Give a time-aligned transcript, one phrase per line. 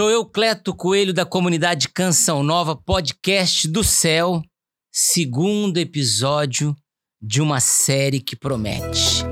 [0.00, 4.42] Sou eu, Cleto Coelho, da comunidade Canção Nova, podcast do céu,
[4.90, 6.74] segundo episódio
[7.20, 9.22] de uma série que promete.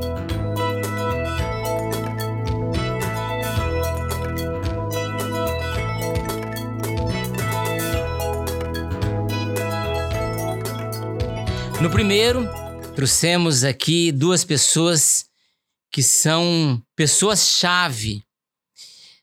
[11.80, 12.46] No primeiro,
[12.94, 15.24] trouxemos aqui duas pessoas
[15.90, 18.22] que são pessoas-chave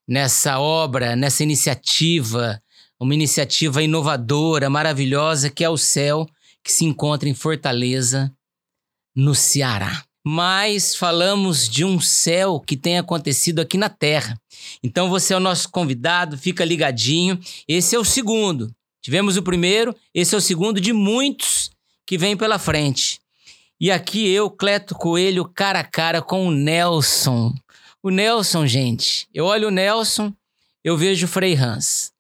[0.08, 2.62] nessa obra, nessa iniciativa,
[3.00, 6.28] uma iniciativa inovadora, maravilhosa, que é o Céu,
[6.64, 8.32] que se encontra em Fortaleza,
[9.16, 10.04] no Ceará.
[10.28, 14.36] Mas falamos de um céu que tem acontecido aqui na Terra.
[14.84, 17.40] Então você é o nosso convidado, fica ligadinho.
[17.68, 18.72] Esse é o segundo.
[19.04, 21.70] Tivemos o primeiro, esse é o segundo de muitos
[22.08, 23.20] que vem pela frente.
[23.80, 27.54] E aqui eu, Cleto Coelho, cara a cara com o Nelson.
[28.06, 30.32] O Nelson, gente, eu olho o Nelson,
[30.84, 32.12] eu vejo o Frei Hans.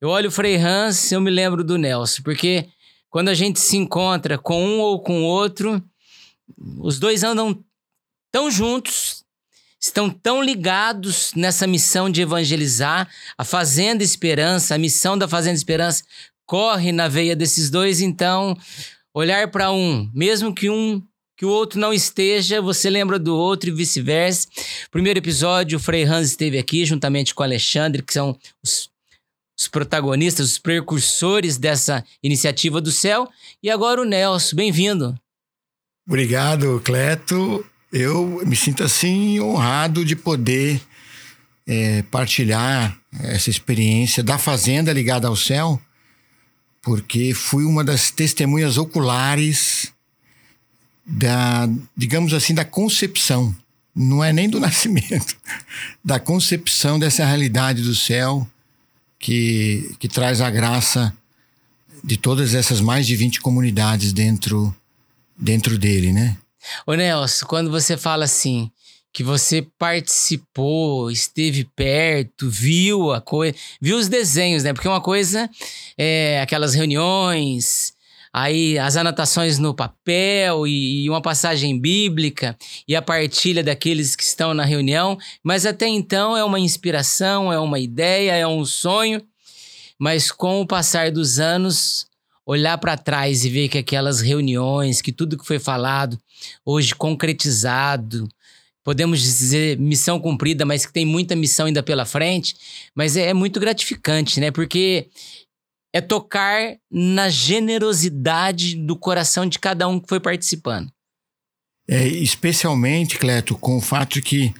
[0.00, 2.66] Eu olho o Frei Hans, eu me lembro do Nelson, porque
[3.08, 5.80] quando a gente se encontra com um ou com outro,
[6.80, 7.64] os dois andam
[8.32, 9.24] tão juntos,
[9.80, 13.08] estão tão ligados nessa missão de evangelizar.
[13.38, 16.02] A Fazenda Esperança, a missão da Fazenda Esperança
[16.44, 18.58] corre na veia desses dois, então
[19.14, 21.00] olhar para um, mesmo que um
[21.40, 24.46] que o outro não esteja, você lembra do outro e vice-versa.
[24.90, 28.90] Primeiro episódio, o Frei Hans esteve aqui juntamente com o Alexandre, que são os,
[29.58, 33.26] os protagonistas, os precursores dessa iniciativa do céu.
[33.62, 35.18] E agora o Nelson, bem-vindo.
[36.06, 37.64] Obrigado, Cleto.
[37.90, 40.78] Eu me sinto assim honrado de poder
[41.66, 45.80] é, partilhar essa experiência da fazenda ligada ao céu,
[46.82, 49.90] porque fui uma das testemunhas oculares
[51.04, 53.54] da, digamos assim, da concepção,
[53.94, 55.36] não é nem do nascimento,
[56.04, 58.46] da concepção dessa realidade do céu
[59.18, 61.14] que, que traz a graça
[62.02, 64.74] de todas essas mais de 20 comunidades dentro,
[65.36, 66.36] dentro dele, né?
[66.86, 68.70] Ô Nelson, quando você fala assim,
[69.12, 74.72] que você participou, esteve perto, viu a coisa, viu os desenhos, né?
[74.72, 75.50] Porque uma coisa
[75.98, 77.92] é aquelas reuniões,
[78.32, 84.22] aí as anotações no papel e, e uma passagem bíblica e a partilha daqueles que
[84.22, 89.22] estão na reunião, mas até então é uma inspiração, é uma ideia, é um sonho,
[89.98, 92.06] mas com o passar dos anos,
[92.46, 96.18] olhar para trás e ver que aquelas reuniões, que tudo que foi falado,
[96.64, 98.28] hoje concretizado,
[98.82, 102.56] podemos dizer missão cumprida, mas que tem muita missão ainda pela frente,
[102.94, 104.50] mas é, é muito gratificante, né?
[104.50, 105.08] Porque
[105.92, 110.90] é tocar na generosidade do coração de cada um que foi participando.
[111.88, 114.54] É, especialmente, Cleto, com o fato que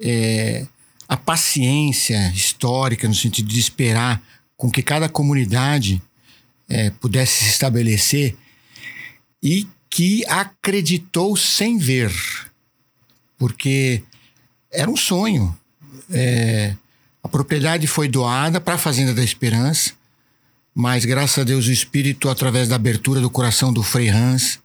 [0.00, 0.66] é,
[1.06, 4.22] a paciência histórica, no sentido de esperar
[4.56, 6.02] com que cada comunidade
[6.68, 8.34] é, pudesse se estabelecer
[9.42, 12.10] e que acreditou sem ver,
[13.36, 14.02] porque
[14.72, 15.56] era um sonho.
[16.10, 16.74] É,
[17.22, 19.92] a propriedade foi doada para a Fazenda da Esperança
[20.74, 24.58] mas graças a Deus o Espírito, através da abertura do coração do Frei Hans,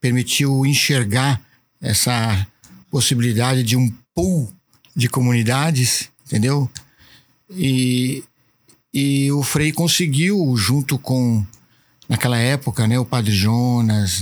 [0.00, 1.40] permitiu enxergar
[1.80, 2.46] essa
[2.90, 4.50] possibilidade de um pool
[4.96, 6.70] de comunidades, entendeu?
[7.50, 8.24] E,
[8.92, 11.44] e o Frei conseguiu, junto com,
[12.08, 14.20] naquela época, né, o Padre Jonas,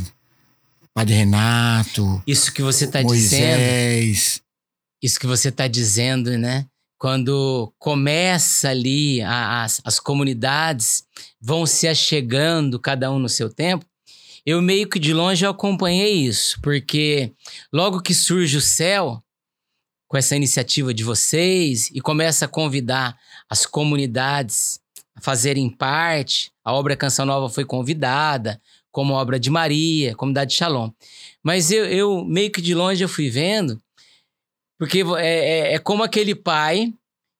[0.82, 2.20] o Padre Renato.
[2.26, 4.42] Isso que você está dizendo.
[5.00, 6.66] Isso que você está dizendo, né?
[7.02, 11.04] Quando começa ali as, as comunidades
[11.40, 13.84] vão se achegando, cada um no seu tempo,
[14.46, 17.32] eu meio que de longe eu acompanhei isso, porque
[17.72, 19.20] logo que surge o céu,
[20.06, 23.18] com essa iniciativa de vocês, e começa a convidar
[23.50, 24.78] as comunidades
[25.16, 28.62] a fazerem parte, a obra Canção Nova foi convidada,
[28.92, 30.92] como a obra de Maria, comunidade de Shalom.
[31.42, 33.82] Mas eu, eu meio que de longe eu fui vendo
[34.82, 36.92] porque é, é, é como aquele pai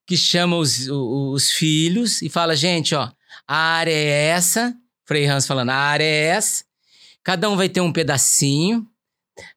[0.07, 3.11] que chama os, os, filhos e fala: gente, ó,
[3.49, 4.73] a área é essa.
[5.05, 6.63] Frei Hans falando: a área é essa.
[7.21, 8.87] Cada um vai ter um pedacinho.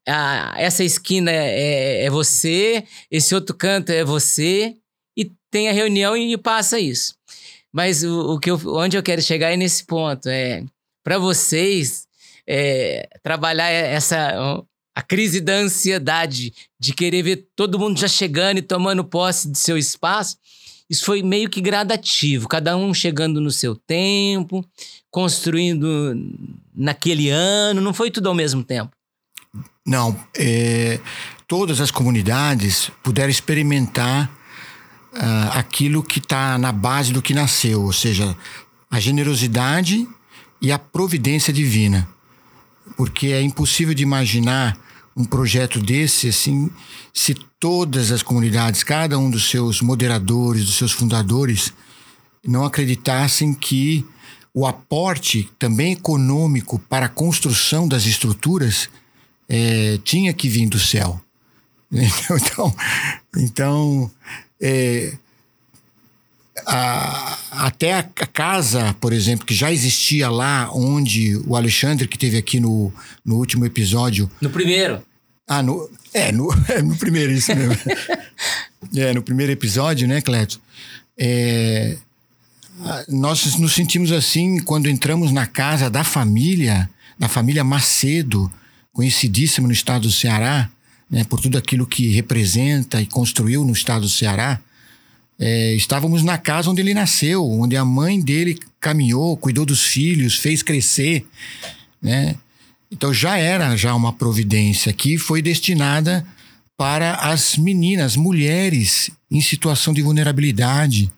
[0.08, 4.76] Ah, essa esquina é, é, é, você, esse outro canto é você.
[5.16, 7.16] E tem a reunião e passa isso.
[7.72, 10.28] Mas o, o que eu, onde eu quero chegar é nesse ponto.
[10.28, 10.64] É
[11.04, 12.08] para vocês
[12.48, 14.66] é, trabalhar essa
[14.96, 19.58] a crise da ansiedade de querer ver todo mundo já chegando e tomando posse do
[19.58, 20.38] seu espaço,
[20.90, 24.66] isso foi meio que gradativo, cada um chegando no seu tempo,
[25.12, 26.16] construindo
[26.74, 28.92] naquele ano, não foi tudo ao mesmo tempo.
[29.86, 31.00] Não, é,
[31.48, 34.32] todas as comunidades puderam experimentar
[35.14, 38.36] uh, aquilo que está na base do que nasceu, ou seja,
[38.90, 40.08] a generosidade
[40.62, 42.08] e a providência divina.
[42.96, 44.78] Porque é impossível de imaginar
[45.16, 46.70] um projeto desse assim
[47.14, 51.74] se todas as comunidades, cada um dos seus moderadores, dos seus fundadores,
[52.46, 54.06] não acreditassem que
[54.54, 58.90] o aporte também econômico para a construção das estruturas
[59.48, 61.20] é, tinha que vir do céu.
[62.32, 62.76] Então,
[63.38, 64.12] então
[64.60, 65.18] é,
[66.66, 72.38] a, até a casa, por exemplo, que já existia lá onde o Alexandre, que teve
[72.38, 72.94] aqui no,
[73.24, 74.30] no último episódio.
[74.42, 75.02] No primeiro.
[75.48, 77.78] Ah, no, é, no, é, no primeiro, isso mesmo.
[78.96, 80.60] é, no primeiro episódio, né, Cleto?
[81.18, 81.98] É,
[83.08, 88.52] nós nos sentimos assim quando entramos na casa da família, da família Macedo,
[88.92, 90.70] conhecidíssima no estado do Ceará,
[91.10, 94.60] né, por tudo aquilo que representa e construiu no estado do Ceará.
[95.38, 100.38] É, estávamos na casa onde ele nasceu, onde a mãe dele caminhou, cuidou dos filhos,
[100.38, 101.26] fez crescer,
[102.02, 102.36] né?
[102.90, 106.26] Então já era já uma providência que foi destinada
[106.78, 111.12] para as meninas, mulheres em situação de vulnerabilidade.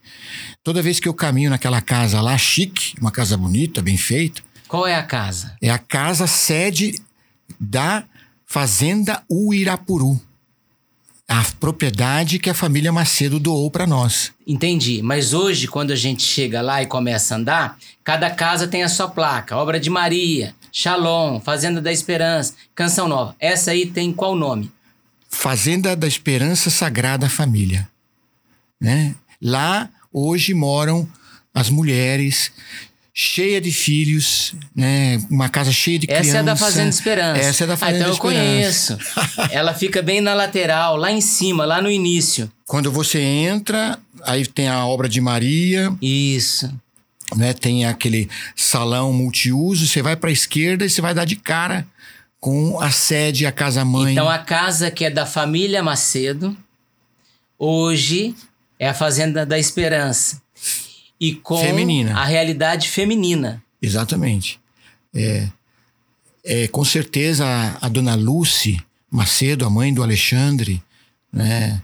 [0.63, 4.41] Toda vez que eu caminho naquela casa lá, chique, uma casa bonita, bem feita.
[4.67, 5.55] Qual é a casa?
[5.61, 6.95] É a casa sede
[7.59, 8.03] da
[8.45, 10.19] Fazenda Uirapuru.
[11.27, 14.31] A propriedade que a família Macedo doou para nós.
[14.45, 15.01] Entendi.
[15.01, 18.89] Mas hoje, quando a gente chega lá e começa a andar, cada casa tem a
[18.89, 19.57] sua placa.
[19.57, 23.35] Obra de Maria, Shalom, Fazenda da Esperança, Canção Nova.
[23.39, 24.71] Essa aí tem qual nome?
[25.29, 27.89] Fazenda da Esperança Sagrada Família.
[28.79, 29.13] Né?
[29.41, 31.07] Lá hoje moram
[31.53, 32.51] as mulheres
[33.19, 35.19] cheia de filhos, né?
[35.27, 36.27] Uma casa cheia de crianças.
[36.27, 37.41] Essa é da Fazenda Esperança.
[37.41, 38.93] Essa é da Fazenda ah, então Esperança.
[38.93, 39.49] eu conheço.
[39.51, 42.51] Ela fica bem na lateral, lá em cima, lá no início.
[42.67, 45.91] Quando você entra, aí tem a obra de Maria.
[45.99, 46.71] Isso.
[47.35, 47.53] Né?
[47.53, 51.87] Tem aquele salão multiuso, você vai para a esquerda e você vai dar de cara
[52.39, 54.11] com a sede, a casa-mãe.
[54.11, 56.55] Então a casa que é da família Macedo,
[57.57, 58.35] hoje
[58.77, 60.39] é a Fazenda da Esperança.
[61.19, 62.15] E com feminina.
[62.15, 63.63] a realidade feminina.
[63.81, 64.59] Exatamente.
[65.13, 65.47] É,
[66.43, 68.79] é, com certeza a, a, dona Lucy
[69.09, 70.81] Macedo, a mãe do Alexandre,
[71.31, 71.81] né?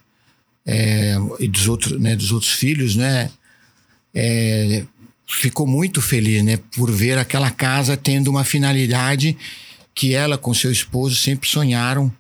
[0.66, 3.30] É, e dos outros, né, dos outros filhos, né?
[4.14, 4.86] É,
[5.28, 9.36] ficou muito feliz, né, por ver aquela casa tendo uma finalidade
[9.96, 12.12] que ela com seu esposo sempre sonharam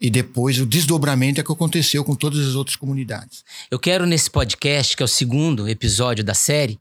[0.00, 3.44] e depois o desdobramento é que aconteceu com todas as outras comunidades.
[3.70, 6.78] Eu quero nesse podcast, que é o segundo episódio da série,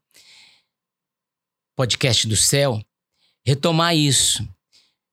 [1.76, 2.82] podcast do céu,
[3.46, 4.48] retomar isso.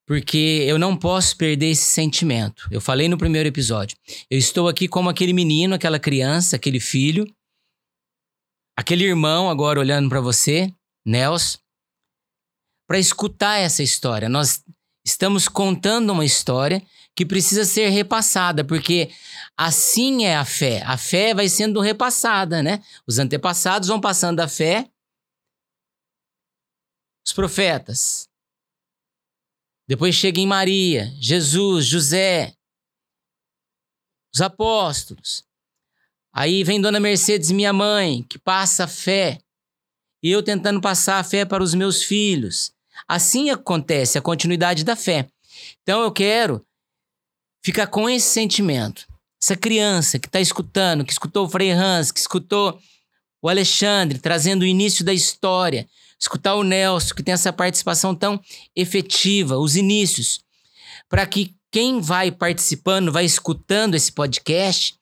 [0.07, 2.69] Porque eu não posso perder esse sentimento.
[2.71, 3.97] Eu falei no primeiro episódio.
[4.31, 7.27] Eu estou aqui como aquele menino, aquela criança, aquele filho,
[8.77, 10.71] aquele irmão agora olhando para você,
[11.07, 11.59] Nelson,
[12.87, 14.29] para escutar essa história.
[14.29, 14.63] Nós
[15.07, 16.83] estamos contando uma história
[17.17, 19.11] que precisa ser repassada, porque
[19.57, 20.83] assim é a fé.
[20.83, 22.83] A fé vai sendo repassada, né?
[23.07, 24.91] Os antepassados vão passando a fé.
[27.25, 28.29] Os profetas.
[29.87, 32.55] Depois chega em Maria, Jesus, José,
[34.35, 35.45] os apóstolos.
[36.33, 39.39] Aí vem Dona Mercedes, minha mãe, que passa a fé.
[40.23, 42.73] E eu tentando passar a fé para os meus filhos.
[43.07, 45.29] Assim acontece a continuidade da fé.
[45.83, 46.67] Então eu quero
[47.65, 49.07] fica com esse sentimento.
[49.43, 52.79] Essa criança que está escutando, que escutou o Frei Hans, que escutou
[53.43, 55.89] o Alexandre trazendo o início da história,
[56.21, 58.41] escutar o Nelson, que tem essa participação tão
[58.77, 60.41] efetiva, os inícios,
[61.09, 64.95] para que quem vai participando, vai escutando esse podcast,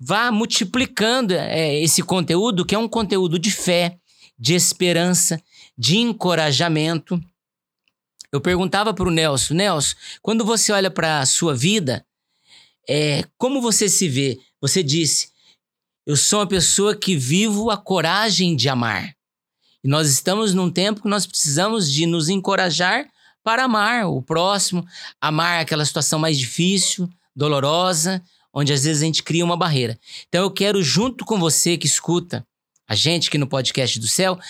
[0.00, 3.96] vá multiplicando é, esse conteúdo, que é um conteúdo de fé,
[4.38, 5.40] de esperança,
[5.76, 7.20] de encorajamento
[8.34, 12.04] eu perguntava para o Nelson, Nelson, quando você olha para a sua vida,
[12.88, 14.40] é, como você se vê?
[14.60, 15.28] Você disse,
[16.04, 19.14] eu sou uma pessoa que vivo a coragem de amar.
[19.84, 23.08] E nós estamos num tempo que nós precisamos de nos encorajar
[23.44, 24.84] para amar o próximo,
[25.20, 28.20] amar aquela situação mais difícil, dolorosa,
[28.52, 29.96] onde às vezes a gente cria uma barreira.
[30.28, 32.44] Então eu quero, junto com você que escuta
[32.88, 34.40] a gente aqui no podcast do céu,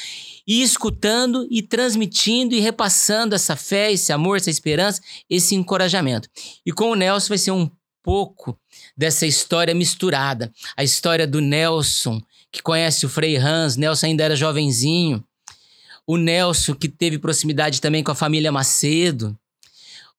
[0.47, 6.29] e escutando e transmitindo e repassando essa fé, esse amor, essa esperança, esse encorajamento.
[6.65, 7.71] E com o Nelson vai ser um
[8.03, 8.59] pouco
[8.97, 10.53] dessa história misturada.
[10.77, 12.21] A história do Nelson,
[12.53, 15.25] que conhece o Frei Hans, Nelson ainda era jovenzinho.
[16.07, 19.37] O Nelson, que teve proximidade também com a família Macedo.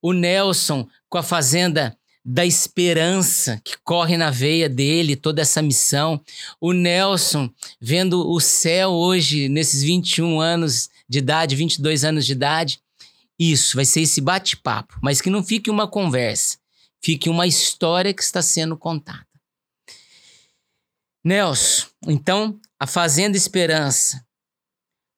[0.01, 1.96] O Nelson, com a fazenda
[2.27, 6.20] da esperança que corre na veia dele, toda essa missão.
[6.60, 7.48] O Nelson
[7.79, 12.82] vendo o céu hoje, nesses 21 anos de idade, 22 anos de idade.
[13.38, 16.58] Isso, vai ser esse bate-papo, mas que não fique uma conversa,
[17.03, 19.27] fique uma história que está sendo contada.
[21.24, 24.25] Nelson, então, a Fazenda Esperança,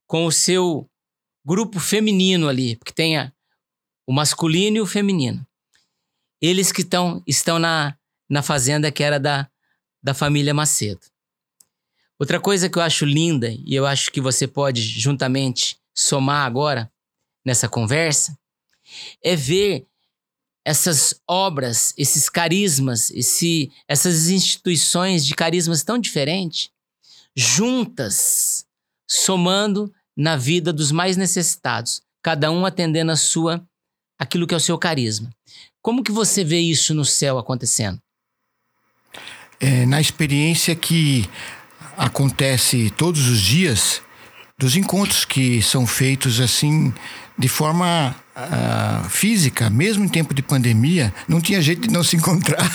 [0.07, 0.89] com o seu
[1.45, 3.31] grupo feminino ali, porque tem a,
[4.05, 5.45] o masculino e o feminino.
[6.41, 7.96] Eles que tão, estão na,
[8.29, 9.50] na fazenda que era da,
[10.01, 11.01] da família Macedo.
[12.20, 16.91] Outra coisa que eu acho linda, e eu acho que você pode juntamente somar agora
[17.46, 18.38] nessa conversa,
[19.24, 19.86] é ver
[20.65, 26.70] essas obras, esses carismas, esse, essas instituições de carismas tão diferentes,
[27.36, 28.65] juntas,
[29.08, 33.65] somando na vida dos mais necessitados, cada um atendendo a sua
[34.20, 35.29] aquilo que é o seu carisma.
[35.88, 37.98] Como que você vê isso no céu acontecendo?
[39.58, 41.25] É, na experiência que
[41.98, 44.01] acontece todos os dias,
[44.60, 46.94] dos encontros que são feitos assim
[47.38, 52.17] de forma uh, física, mesmo em tempo de pandemia, não tinha jeito de não se
[52.20, 52.70] encontrar,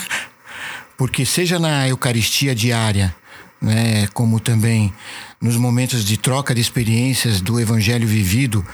[0.96, 3.14] porque seja na Eucaristia diária,
[3.60, 4.90] né, como também
[5.38, 8.66] nos momentos de troca de experiências do Evangelho vivido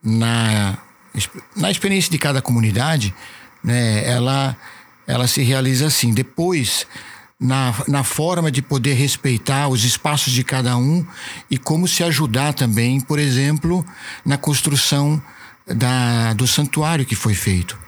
[0.00, 0.78] na,
[1.56, 3.12] na experiência de cada comunidade,
[3.62, 4.56] né, ela,
[5.06, 6.12] ela se realiza assim.
[6.12, 6.86] Depois,
[7.42, 11.04] na, na forma de poder respeitar os espaços de cada um
[11.50, 13.84] e como se ajudar também, por exemplo,
[14.24, 15.20] na construção
[15.66, 17.78] da, do santuário que foi feito.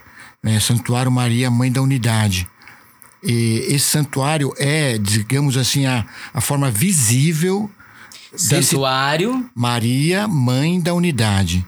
[0.43, 0.59] Né?
[0.59, 2.47] Santuário Maria, Mãe da Unidade.
[3.23, 7.71] E esse santuário é, digamos assim, a, a forma visível.
[8.35, 9.49] Santuário.
[9.55, 11.65] Maria, Mãe da Unidade.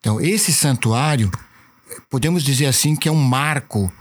[0.00, 1.30] Então, esse santuário,
[2.10, 3.92] podemos dizer assim, que é um marco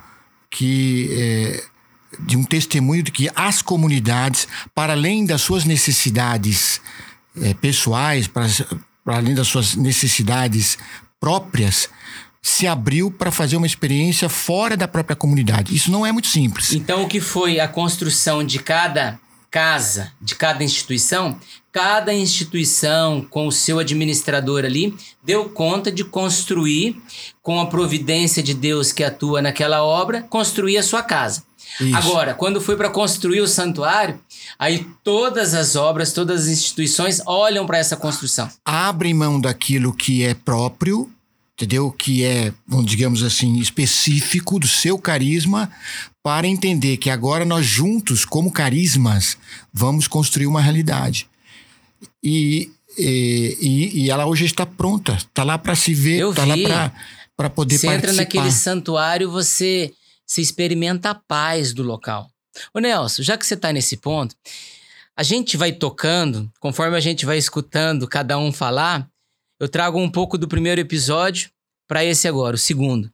[0.50, 1.10] que.
[1.12, 1.76] É,
[2.18, 6.80] de um testemunho de que as comunidades, para além das suas necessidades
[7.42, 8.48] é, pessoais, para,
[9.04, 10.78] para além das suas necessidades
[11.20, 11.90] próprias,
[12.42, 15.76] se abriu para fazer uma experiência fora da própria comunidade.
[15.76, 16.74] Isso não é muito simples.
[16.74, 19.20] Então, o que foi a construção de cada
[19.50, 21.40] casa, de cada instituição,
[21.76, 26.96] cada instituição com o seu administrador ali deu conta de construir,
[27.44, 31.44] com a providência de Deus que atua naquela obra, construir a sua casa.
[31.82, 31.98] Isso.
[31.98, 34.18] Agora, quando foi para construir o santuário,
[34.58, 38.50] aí todas as obras, todas as instituições olham para essa construção.
[38.64, 41.12] Abrem mão daquilo que é próprio
[41.58, 41.90] entendeu?
[41.90, 42.54] Que é,
[42.84, 45.72] digamos assim, específico do seu carisma,
[46.22, 49.38] para entender que agora nós juntos, como carismas,
[49.74, 51.30] vamos construir uma realidade.
[52.24, 56.92] E, e, e ela hoje está pronta, está lá para se ver, está lá
[57.36, 58.08] para poder você participar.
[58.08, 59.94] Você entra naquele santuário, você
[60.26, 62.30] se experimenta a paz do local.
[62.74, 64.36] Ô Nelson, já que você está nesse ponto,
[65.16, 69.10] a gente vai tocando, conforme a gente vai escutando cada um falar,
[69.60, 71.50] eu trago um pouco do primeiro episódio
[71.88, 73.10] para esse agora, o segundo.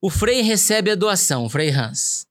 [0.00, 2.26] O Frei recebe a doação, o Frei Hans,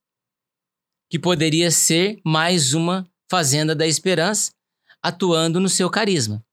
[1.10, 4.51] que poderia ser mais uma Fazenda da Esperança
[5.01, 6.43] atuando no seu carisma.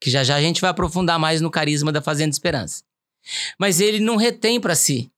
[0.00, 2.84] Que já já a gente vai aprofundar mais no carisma da Fazenda Esperança.
[3.58, 5.10] Mas ele não retém para si.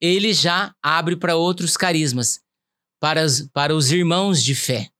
[0.00, 2.40] Ele já abre para outros carismas,
[3.00, 4.90] para os, para os irmãos de fé.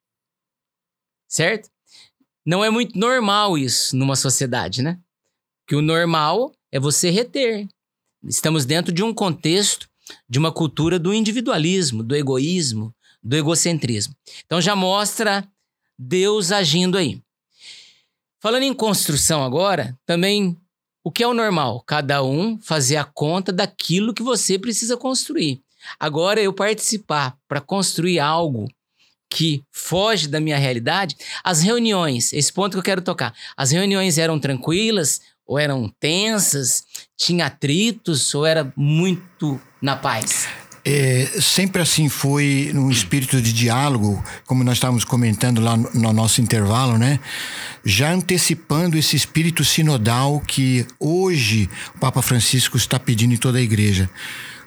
[1.28, 1.70] Certo?
[2.44, 4.98] Não é muito normal isso numa sociedade, né?
[5.66, 7.68] Que o normal é você reter.
[8.24, 9.88] Estamos dentro de um contexto
[10.28, 14.14] de uma cultura do individualismo, do egoísmo, do egocentrismo.
[14.44, 15.48] Então já mostra
[16.02, 17.22] Deus agindo aí.
[18.40, 20.56] Falando em construção agora, também
[21.04, 21.82] o que é o normal?
[21.86, 25.60] Cada um fazer a conta daquilo que você precisa construir.
[25.98, 28.68] Agora eu participar para construir algo
[29.30, 34.18] que foge da minha realidade, as reuniões, esse ponto que eu quero tocar, as reuniões
[34.18, 36.84] eram tranquilas ou eram tensas,
[37.16, 40.46] tinha atritos ou era muito na paz?
[40.84, 46.12] É, sempre assim foi num espírito de diálogo, como nós estávamos comentando lá no, no,
[46.12, 47.20] nosso intervalo, né?
[47.84, 53.62] Já antecipando esse espírito sinodal que hoje o Papa Francisco está pedindo em toda a
[53.62, 54.10] igreja.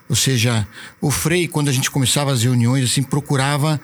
[0.08, 0.66] Ou seja,
[1.02, 3.82] o Frei, quando a gente começava as reuniões, assim, procurava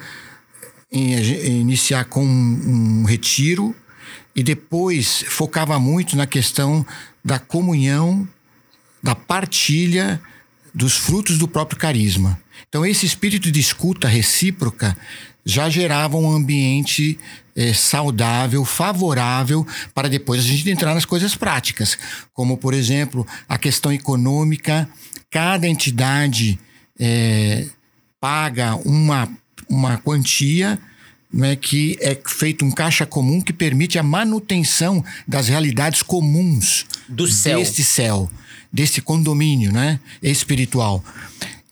[0.90, 3.76] em, em iniciar com um, um retiro
[4.34, 6.86] e depois focava muito na questão
[7.26, 8.26] da comunhão,
[9.04, 10.22] da partilha
[10.74, 12.40] dos frutos do próprio carisma.
[12.68, 14.96] Então, esse espírito de escuta recíproca
[15.46, 17.18] já gerava um ambiente
[17.56, 21.98] é, saudável, favorável, para depois a gente entrar nas coisas práticas,
[22.34, 24.88] como, por exemplo, a questão econômica
[25.32, 26.60] cada entidade
[27.00, 27.66] é,
[28.20, 29.28] paga uma,
[29.70, 30.78] uma quantia
[31.34, 37.26] né, que é feito um caixa comum que permite a manutenção das realidades comuns do
[37.28, 37.60] céu.
[37.60, 38.30] deste céu,
[38.72, 41.04] desse condomínio né, espiritual.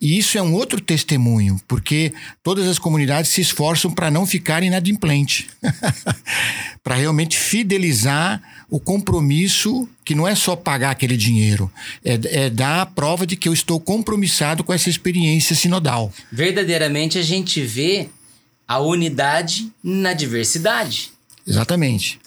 [0.01, 4.63] E isso é um outro testemunho, porque todas as comunidades se esforçam para não ficar
[4.63, 5.50] inadimplente,
[6.82, 11.70] para realmente fidelizar o compromisso, que não é só pagar aquele dinheiro,
[12.06, 16.13] é, é, dar a prova de que eu estou compromissado com essa experiência sinodal.
[16.32, 18.08] Verdadeiramente a gente vê
[18.65, 21.12] a unidade na diversidade.
[21.46, 22.20] Exatamente.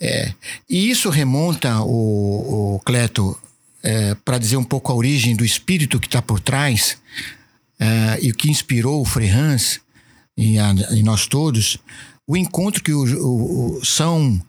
[0.00, 0.32] É.
[0.68, 3.38] E isso remonta, o, o Cleto,
[3.82, 6.98] é, para dizer um pouco a origem do espírito que está por trás
[7.78, 9.80] é, e o que inspirou o Frei Hans
[10.36, 11.78] e, a, e nós todos,
[12.26, 14.40] o encontro que o, o, o, São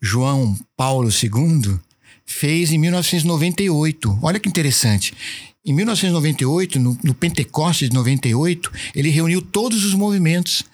[0.00, 1.78] João Paulo II
[2.26, 4.18] fez em 1998.
[4.22, 5.14] Olha que interessante.
[5.64, 10.64] Em 1998, no, no Pentecostes de 98, ele reuniu todos os movimentos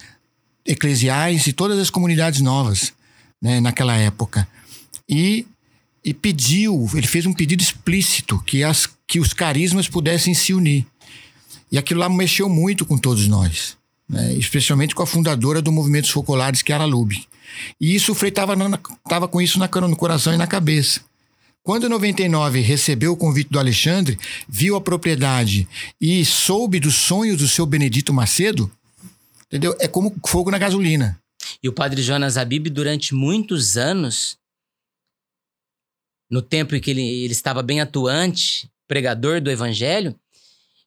[0.64, 2.92] eclesiais e todas as comunidades novas
[3.42, 4.48] né, naquela época.
[5.08, 5.46] E
[6.04, 10.86] e pediu, ele fez um pedido explícito que, as, que os carismas pudessem se unir.
[11.72, 13.76] E aquilo lá mexeu muito com todos nós,
[14.08, 14.34] né?
[14.34, 17.26] especialmente com a fundadora do movimento Focolares, que era a Lube.
[17.80, 21.00] E isso o Frei estava com isso na, no coração e na cabeça.
[21.62, 25.66] Quando em 99 recebeu o convite do Alexandre, viu a propriedade
[25.98, 28.70] e soube dos sonhos do seu Benedito Macedo,
[29.46, 29.74] entendeu?
[29.80, 31.18] É como fogo na gasolina.
[31.62, 34.36] E o padre Jonas Abib, durante muitos anos,
[36.34, 40.18] no tempo em que ele, ele estava bem atuante, pregador do evangelho,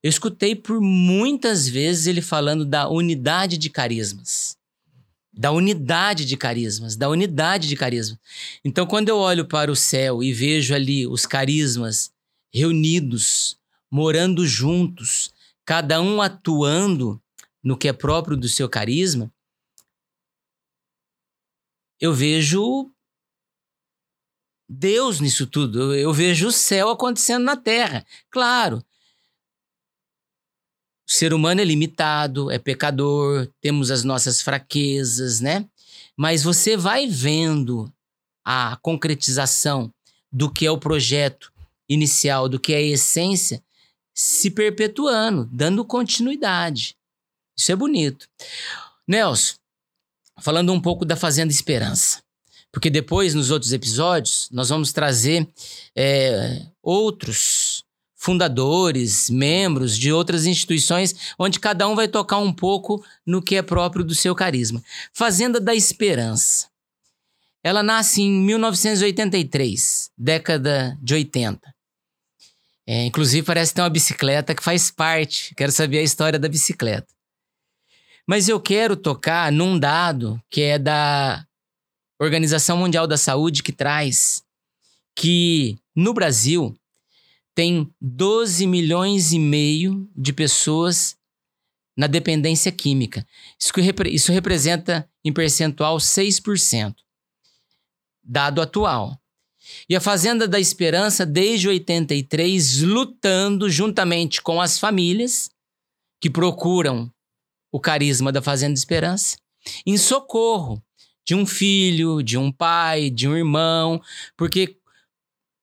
[0.04, 4.58] eu escutei por muitas vezes ele falando da unidade de carismas.
[5.32, 8.20] Da unidade de carismas, da unidade de carismas.
[8.62, 12.12] Então, quando eu olho para o céu e vejo ali os carismas
[12.54, 13.58] reunidos,
[13.90, 15.32] morando juntos,
[15.64, 17.22] cada um atuando
[17.64, 19.32] no que é próprio do seu carisma,
[22.02, 22.92] eu vejo
[24.68, 25.96] Deus nisso tudo.
[25.96, 28.06] Eu, vejo o céu acontecendo na terra.
[28.30, 28.84] Claro,
[31.08, 35.66] o ser humano é limitado, é pecador, temos as nossas fraquezas, né?
[36.18, 37.92] Mas você vai vendo
[38.44, 39.94] a concretização
[40.32, 41.52] do que é o projeto
[41.88, 43.64] inicial, do que é a essência,
[44.14, 46.98] se perpetuando, dando continuidade.
[47.58, 48.28] Isso é bonito.
[49.08, 49.56] Nelson,
[50.42, 52.27] falando um pouco da Fazenda Esperança
[52.72, 55.48] porque depois, nos outros episódios, nós vamos trazer
[55.96, 57.84] é, outros
[58.16, 63.62] fundadores, membros de outras instituições, onde cada um vai tocar um pouco no que é
[63.62, 64.84] próprio do seu carisma.
[65.14, 66.68] Fazenda da Esperança.
[67.64, 71.60] Ela nasce em 1983, década de 80.
[72.86, 75.54] É, inclusive, parece ter uma bicicleta que faz parte.
[75.56, 77.08] Quero saber a história da bicicleta.
[78.26, 81.47] Mas eu quero tocar num dado que é da
[82.20, 84.44] Organização Mundial da Saúde que traz
[85.16, 86.76] que no Brasil
[87.56, 91.18] tem 12 milhões e meio de pessoas
[91.98, 93.26] na dependência química.
[93.60, 96.96] Isso, repre isso representa em percentual 6%,
[98.24, 99.20] dado atual.
[99.90, 105.50] E a Fazenda da Esperança, desde 83, lutando juntamente com as famílias
[106.22, 107.12] que procuram
[107.72, 109.38] o carisma da Fazenda da Esperança,
[109.86, 110.82] em socorro
[111.28, 114.02] de um filho, de um pai, de um irmão,
[114.38, 114.80] porque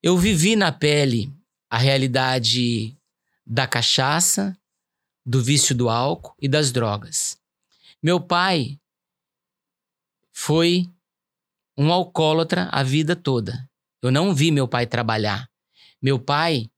[0.02, 1.32] eu vivi na pele
[1.70, 2.94] a realidade
[3.46, 4.54] da cachaça,
[5.24, 7.40] do vício do álcool e das drogas.
[8.02, 8.78] Meu pai
[10.34, 10.86] foi
[11.78, 13.66] um alcoólatra a vida toda.
[14.02, 15.50] Eu não vi meu pai trabalhar.
[16.00, 16.70] Meu pai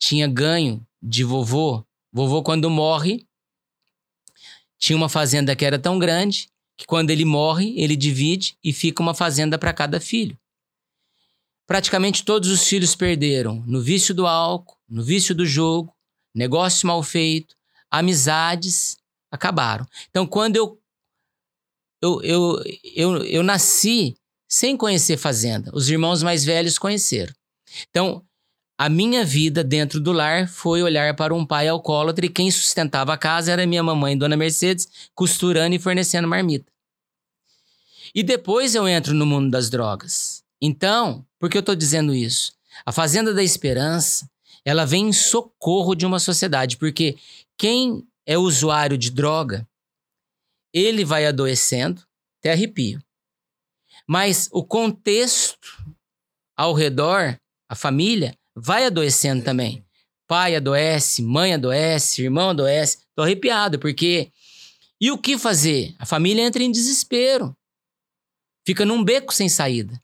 [0.00, 1.86] tinha ganho de vovô.
[2.12, 3.24] Vovô, quando morre,
[4.76, 9.02] tinha uma fazenda que era tão grande que quando ele morre, ele divide e fica
[9.02, 10.38] uma fazenda para cada filho.
[11.66, 15.94] Praticamente todos os filhos perderam no vício do álcool, no vício do jogo,
[16.34, 17.56] negócio mal feito,
[17.90, 18.96] amizades
[19.30, 19.86] acabaram.
[20.10, 20.78] Então, quando eu
[22.02, 22.62] eu, eu,
[22.94, 27.32] eu, eu nasci sem conhecer fazenda, os irmãos mais velhos conheceram.
[27.90, 28.24] Então,
[28.78, 33.14] a minha vida dentro do lar foi olhar para um pai alcoólatra e quem sustentava
[33.14, 36.70] a casa era minha mamãe, Dona Mercedes, costurando e fornecendo marmita.
[38.14, 40.44] E depois eu entro no mundo das drogas.
[40.60, 42.52] Então, por que eu estou dizendo isso?
[42.84, 44.28] A Fazenda da Esperança,
[44.64, 47.16] ela vem em socorro de uma sociedade, porque
[47.56, 49.66] quem é usuário de droga,
[50.72, 52.02] ele vai adoecendo,
[52.38, 53.00] até arrepio.
[54.06, 55.82] Mas o contexto
[56.56, 59.84] ao redor, a família, vai adoecendo também.
[60.26, 62.98] pai adoece, mãe adoece, irmão adoece.
[63.14, 64.30] Tô arrepiado, porque.
[64.98, 65.94] E o que fazer?
[65.98, 67.54] A família entra em desespero.
[68.64, 70.00] Fica num beco sem saída.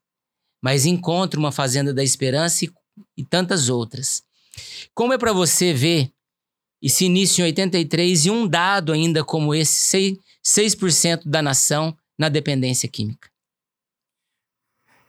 [0.62, 2.70] Mas encontra uma fazenda da esperança e,
[3.16, 4.22] e tantas outras.
[4.94, 6.12] Como é para você ver
[6.80, 12.28] esse início em 83 e um dado ainda como esse, 6%, 6 da nação na
[12.28, 13.31] dependência química?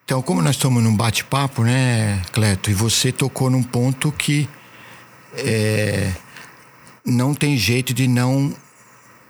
[0.05, 2.69] Então, como nós estamos num bate-papo, né, Cleto?
[2.69, 4.49] E você tocou num ponto que
[5.33, 6.11] é,
[7.05, 8.53] não tem jeito de não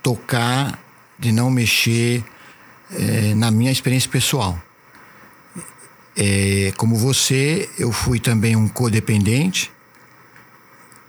[0.02, 0.84] tocar,
[1.20, 2.24] de não mexer
[2.92, 4.60] é, na minha experiência pessoal.
[6.18, 9.72] É, como você, eu fui também um codependente.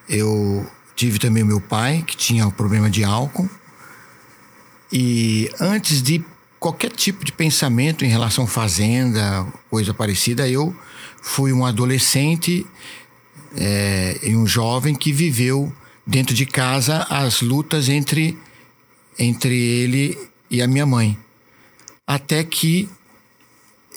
[0.06, 3.48] Eu tive também o meu pai, que tinha um problema de álcool.
[4.92, 6.22] E antes de
[6.64, 10.74] qualquer tipo de pensamento em relação fazenda, coisa parecida, eu
[11.20, 12.66] fui um adolescente
[13.54, 15.70] é, e um jovem que viveu
[16.06, 18.38] dentro de casa as lutas entre,
[19.18, 20.18] entre ele
[20.50, 21.18] e a minha mãe.
[22.06, 22.88] Até que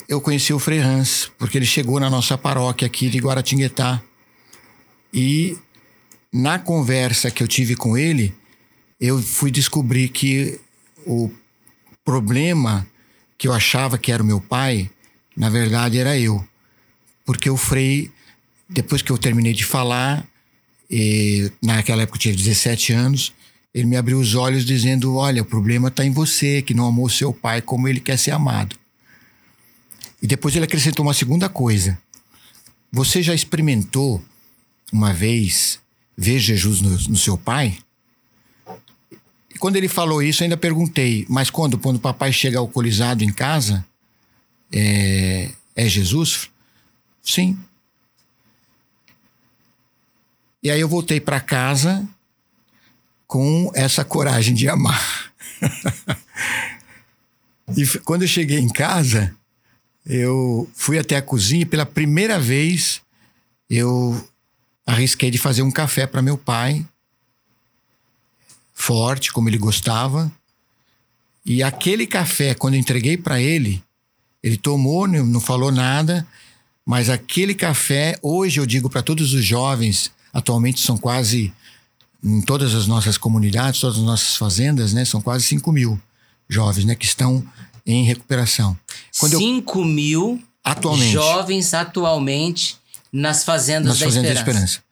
[0.10, 4.03] eu conheci o Frei Hans, porque ele chegou na nossa paróquia aqui de Guaratinguetá.
[5.13, 5.58] E
[6.34, 8.36] na conversa que eu tive com ele,
[8.99, 10.60] eu fui descobrir que
[11.06, 11.32] o
[12.08, 12.88] problema
[13.38, 14.89] que eu achava que era o meu pai,
[15.36, 16.41] na verdade era eu.
[17.26, 18.10] Porque o Frei,
[18.70, 20.26] depois que eu terminei de falar,
[20.89, 23.34] e naquela época eu tinha 17 anos,
[23.74, 27.10] ele me abriu os olhos dizendo: Olha, o problema está em você, que não amou
[27.10, 28.78] seu pai como ele quer ser amado.
[30.22, 32.00] E depois ele acrescentou uma segunda coisa.
[32.89, 34.24] Você já experimentou
[34.93, 35.78] uma vez
[36.17, 37.78] ver Jesus no, no seu pai?
[39.58, 43.34] E quando ele falou isso, ainda perguntei, mas quando, quando o papai chega alcoolizado em
[43.34, 43.84] casa,
[44.72, 46.48] é, é Jesus?
[47.24, 47.58] Sim.
[50.62, 52.08] E aí eu voltei para casa
[53.26, 55.34] com essa coragem de amar.
[57.76, 59.36] e quando eu cheguei em casa,
[60.06, 63.02] eu fui até a cozinha e pela primeira vez
[63.67, 64.24] eu
[64.86, 66.86] arrisquei de fazer um café para meu pai
[68.78, 70.32] forte, como ele gostava.
[71.44, 73.84] E aquele café, quando entreguei para ele,
[74.44, 76.26] ele tomou, não falou nada,
[76.86, 81.52] mas aquele café, hoje eu digo para todos os jovens, atualmente são quase,
[82.24, 86.00] em todas as nossas comunidades, todas as nossas fazendas, né, são quase 5 mil
[86.48, 87.44] jovens né, que estão
[87.86, 88.78] em recuperação.
[89.20, 92.78] Quando 5 eu, mil atualmente, jovens atualmente
[93.12, 94.46] nas fazendas, nas da, fazendas esperança.
[94.46, 94.84] da Esperança.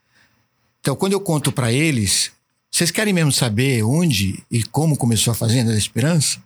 [0.82, 2.32] Então, quando eu conto para eles,
[2.75, 6.43] vocês querem mesmo saber onde e como começou a Fazenda da Esperança?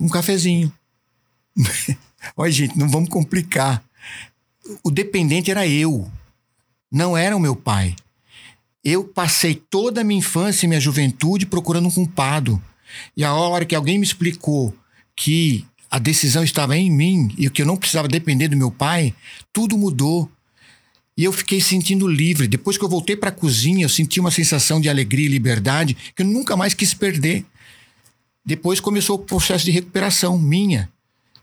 [0.00, 0.72] Um cafezinho.
[2.36, 3.80] Olha, gente, não vamos complicar.
[4.82, 6.10] O dependente era eu,
[6.90, 7.94] não era o meu pai.
[8.82, 12.60] Eu passei toda a minha infância e minha juventude procurando um culpado.
[13.16, 14.74] E a hora que alguém me explicou
[15.14, 19.14] que a decisão estava em mim e que eu não precisava depender do meu pai,
[19.52, 20.28] tudo mudou.
[21.16, 22.48] E eu fiquei sentindo livre.
[22.48, 25.96] Depois que eu voltei para a cozinha, eu senti uma sensação de alegria e liberdade
[26.16, 27.44] que eu nunca mais quis perder.
[28.44, 30.90] Depois começou o processo de recuperação minha,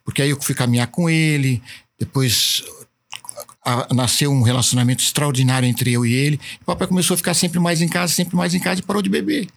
[0.03, 1.62] porque aí eu fui caminhar com ele.
[1.97, 2.63] Depois
[3.63, 6.39] a, nasceu um relacionamento extraordinário entre eu e ele.
[6.62, 9.01] O papai começou a ficar sempre mais em casa, sempre mais em casa e parou
[9.01, 9.47] de beber.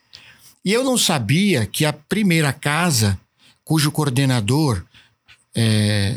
[0.64, 3.18] E eu não sabia que a primeira casa,
[3.64, 4.84] cujo coordenador
[5.54, 6.16] é,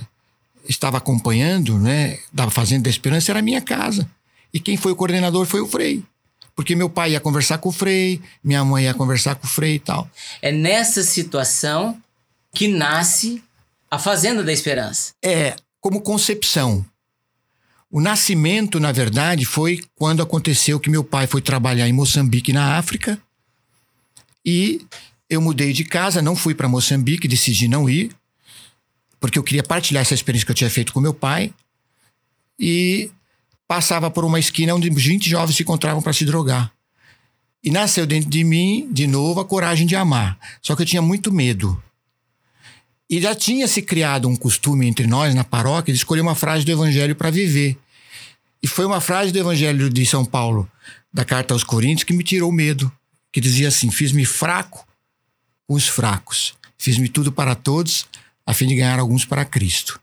[0.67, 4.09] estava acompanhando, né, da Fazenda da Esperança, era a minha casa.
[4.53, 6.03] E quem foi o coordenador foi o Frei.
[6.55, 9.75] Porque meu pai ia conversar com o Frei, minha mãe ia conversar com o Frei
[9.75, 10.09] e tal.
[10.41, 11.97] É nessa situação
[12.53, 13.43] que nasce
[13.91, 15.13] a Fazenda da Esperança.
[15.23, 16.85] É, como concepção.
[17.91, 22.77] O nascimento, na verdade, foi quando aconteceu que meu pai foi trabalhar em Moçambique, na
[22.77, 23.19] África.
[24.45, 24.85] E
[25.29, 28.15] eu mudei de casa, não fui para Moçambique, decidi não ir
[29.25, 31.51] porque eu queria partilhar essa experiência que eu tinha feito com meu pai.
[32.59, 33.09] E
[33.67, 36.71] passava por uma esquina onde 20 jovens se encontravam para se drogar.
[37.63, 40.37] E nasceu dentro de mim, de novo, a coragem de amar.
[40.61, 41.81] Só que eu tinha muito medo.
[43.09, 46.63] E já tinha se criado um costume entre nós, na paróquia, de escolher uma frase
[46.63, 47.75] do Evangelho para viver.
[48.61, 50.69] E foi uma frase do Evangelho de São Paulo,
[51.11, 52.91] da carta aos Coríntios, que me tirou o medo.
[53.31, 54.87] Que dizia assim: Fiz-me fraco
[55.67, 58.05] com os fracos, fiz-me tudo para todos,
[58.45, 59.99] a fim de ganhar alguns para Cristo.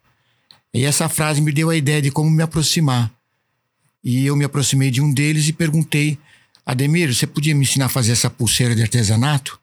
[0.74, 3.10] E essa frase me deu a ideia de como me aproximar.
[4.02, 6.18] E eu me aproximei de um deles e perguntei:
[6.64, 9.60] Ademir, você podia me ensinar a fazer essa pulseira de artesanato?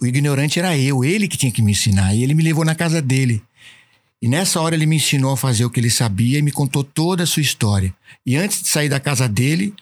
[0.00, 2.14] O ignorante era eu, ele que tinha que me ensinar.
[2.14, 3.42] E ele me levou na casa dele.
[4.22, 6.82] E nessa hora ele me ensinou a fazer o que ele sabia e me contou
[6.82, 7.94] toda a sua história.
[8.24, 9.74] E antes de sair da casa dele,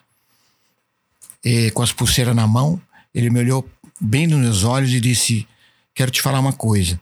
[1.44, 2.80] eh, com as pulseiras na mão.
[3.14, 3.68] Ele me olhou
[4.00, 5.46] bem nos meus olhos e disse:
[5.94, 7.00] Quero te falar uma coisa.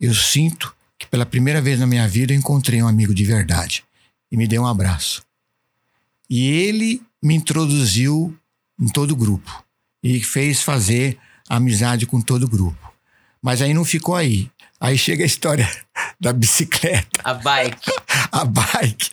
[0.00, 3.84] Eu sinto que pela primeira vez na minha vida eu encontrei um amigo de verdade.
[4.30, 5.22] E me deu um abraço.
[6.28, 8.36] E ele me introduziu
[8.80, 9.64] em todo o grupo
[10.02, 12.92] e fez fazer amizade com todo o grupo.
[13.40, 14.50] Mas aí não ficou aí.
[14.80, 15.70] Aí chega a história
[16.20, 17.20] da bicicleta.
[17.22, 17.90] A bike.
[18.32, 19.12] a bike.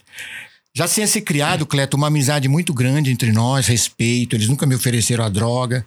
[0.74, 4.36] Já tinha se criado, Cleto, uma amizade muito grande entre nós, respeito.
[4.36, 5.86] Eles nunca me ofereceram a droga.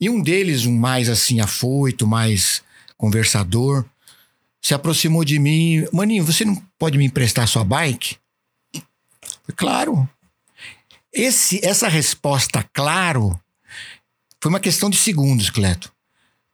[0.00, 2.62] E um deles, um mais assim, afoito, mais
[2.96, 3.84] conversador,
[4.64, 5.86] se aproximou de mim.
[5.92, 8.16] Maninho, você não pode me emprestar sua bike?
[9.56, 10.08] Claro.
[11.12, 13.38] Esse, essa resposta, claro,
[14.42, 15.92] foi uma questão de segundos, Cleto.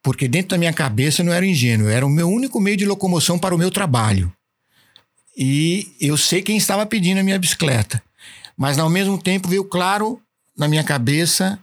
[0.02, 2.84] Porque dentro da minha cabeça eu não era ingênuo, era o meu único meio de
[2.84, 4.32] locomoção para o meu trabalho.
[5.36, 8.02] E eu sei quem estava pedindo a minha bicicleta.
[8.56, 10.20] Mas ao mesmo tempo veio claro
[10.56, 11.58] na minha cabeça: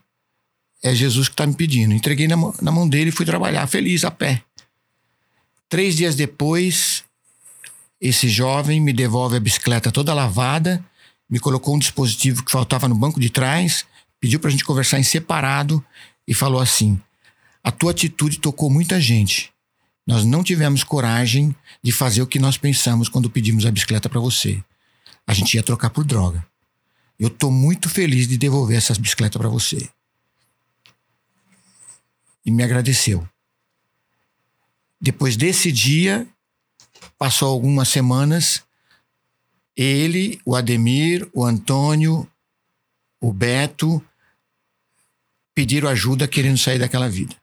[0.81, 1.93] é Jesus que está me pedindo.
[1.93, 4.43] Entreguei na, na mão dele e fui trabalhar, feliz, a pé.
[5.69, 7.03] Três dias depois,
[7.99, 10.83] esse jovem me devolve a bicicleta toda lavada,
[11.29, 13.85] me colocou um dispositivo que faltava no banco de trás,
[14.19, 15.83] pediu para a gente conversar em separado
[16.25, 16.99] e falou assim:
[17.61, 19.51] A tua atitude tocou muita gente.
[20.05, 21.53] Nós não tivemos coragem
[21.83, 24.63] de fazer o que nós pensamos quando pedimos a bicicleta para você.
[25.25, 26.45] A gente ia trocar por droga.
[27.19, 29.89] Eu estou muito feliz de devolver essas bicicletas para você.
[32.45, 33.27] E me agradeceu.
[34.99, 36.27] Depois desse dia,
[37.17, 38.63] passou algumas semanas,
[39.75, 42.27] ele, o Ademir, o Antônio,
[43.21, 44.03] o Beto
[45.53, 47.35] pediram ajuda querendo sair daquela vida.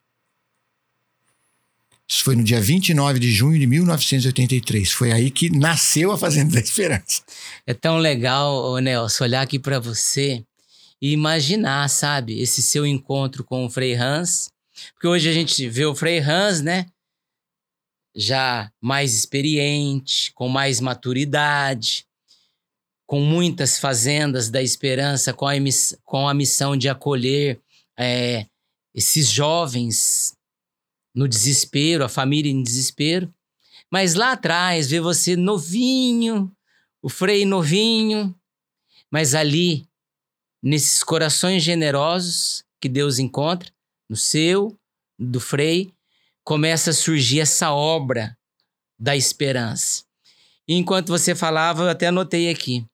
[2.06, 4.92] Isso foi no dia 29 de junho de 1983.
[4.92, 7.22] Foi aí que nasceu a Fazenda da Esperança.
[7.66, 10.44] É tão legal, Nelson, olhar aqui para você
[11.00, 14.50] e imaginar, sabe, esse seu encontro com o Frei Hans.
[14.92, 16.86] Porque hoje a gente vê o Frei Hans, né?
[18.14, 22.06] Já mais experiente, com mais maturidade,
[23.06, 25.54] com muitas fazendas da esperança, com a,
[26.04, 27.60] com a missão de acolher
[27.98, 28.46] é,
[28.94, 30.34] esses jovens
[31.14, 33.32] no desespero, a família em desespero.
[33.90, 36.50] Mas lá atrás, ver você novinho,
[37.00, 38.34] o Frei novinho,
[39.10, 39.86] mas ali,
[40.60, 43.72] nesses corações generosos que Deus encontra,
[44.08, 44.76] no seu,
[45.16, 45.93] do Frei,
[46.44, 48.38] começa a surgir essa obra
[48.98, 50.04] da esperança.
[50.68, 52.86] E enquanto você falava, eu até anotei aqui.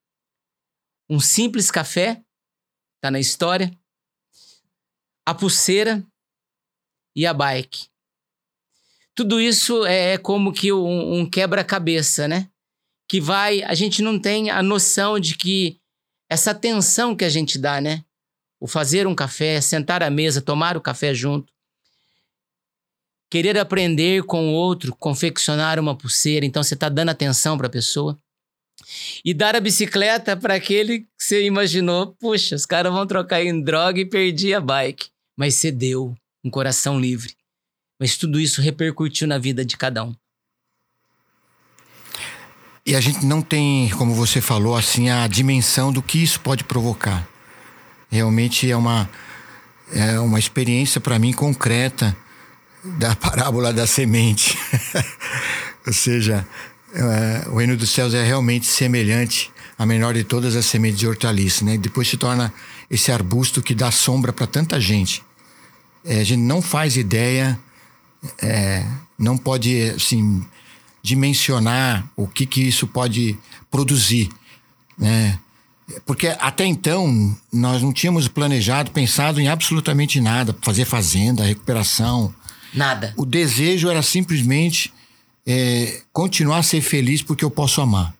[1.08, 2.22] Um simples café,
[3.00, 3.70] tá na história,
[5.26, 6.04] a pulseira
[7.14, 7.90] e a bike
[9.20, 12.48] tudo isso é, é como que um, um quebra-cabeça, né?
[13.06, 13.62] Que vai.
[13.64, 15.78] A gente não tem a noção de que
[16.26, 18.02] essa atenção que a gente dá, né?
[18.58, 21.52] O fazer um café, sentar à mesa, tomar o café junto.
[23.30, 27.70] Querer aprender com o outro, confeccionar uma pulseira, então você está dando atenção para a
[27.70, 28.18] pessoa.
[29.24, 33.62] E dar a bicicleta para aquele que você imaginou, puxa, os caras vão trocar em
[33.62, 35.10] droga e perdi a bike.
[35.38, 36.12] Mas você deu
[36.44, 37.36] um coração livre.
[38.00, 40.14] Mas tudo isso repercutiu na vida de cada um.
[42.84, 46.64] E a gente não tem, como você falou, assim, a dimensão do que isso pode
[46.64, 47.28] provocar.
[48.10, 49.08] Realmente é uma,
[49.92, 52.16] é uma experiência para mim concreta
[52.84, 54.58] da parábola da semente.
[55.86, 56.46] Ou seja,
[56.94, 61.06] é, o reino dos céus é realmente semelhante à menor de todas as sementes de
[61.06, 61.76] hortaliça, né?
[61.78, 62.52] Depois se torna
[62.90, 65.22] esse arbusto que dá sombra para tanta gente.
[66.04, 67.58] É, a gente não faz ideia
[68.42, 68.84] é,
[69.18, 70.44] não pode assim
[71.02, 73.38] dimensionar o que que isso pode
[73.70, 74.28] produzir,
[74.98, 75.38] né?
[76.06, 82.32] Porque até então nós não tínhamos planejado, pensado em absolutamente nada, fazer fazenda, recuperação,
[82.74, 83.14] nada.
[83.16, 84.92] O desejo era simplesmente
[85.46, 88.14] é, continuar a ser feliz porque eu posso amar.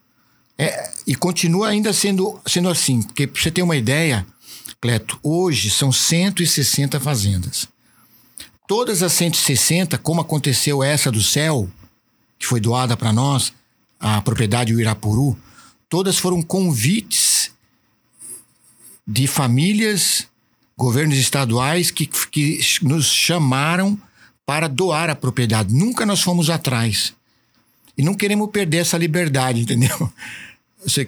[0.59, 4.27] É, e continua ainda sendo, sendo assim, porque pra você ter uma ideia,
[4.81, 7.69] Cleto, hoje são 160 fazendas.
[8.67, 11.69] Todas as 160, como aconteceu essa do céu,
[12.39, 13.53] que foi doada para nós,
[13.99, 15.39] a propriedade Uirapuru,
[15.89, 17.51] todas foram convites
[19.07, 20.27] de famílias,
[20.77, 24.01] governos estaduais que, que nos chamaram
[24.51, 25.73] para doar a propriedade.
[25.73, 27.15] Nunca nós fomos atrás.
[27.97, 30.13] E não queremos perder essa liberdade, entendeu?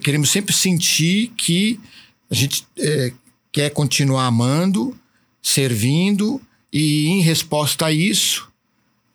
[0.01, 1.77] Queremos sempre sentir que
[2.31, 3.11] a gente é,
[3.51, 4.97] quer continuar amando,
[5.41, 8.49] servindo e em resposta a isso,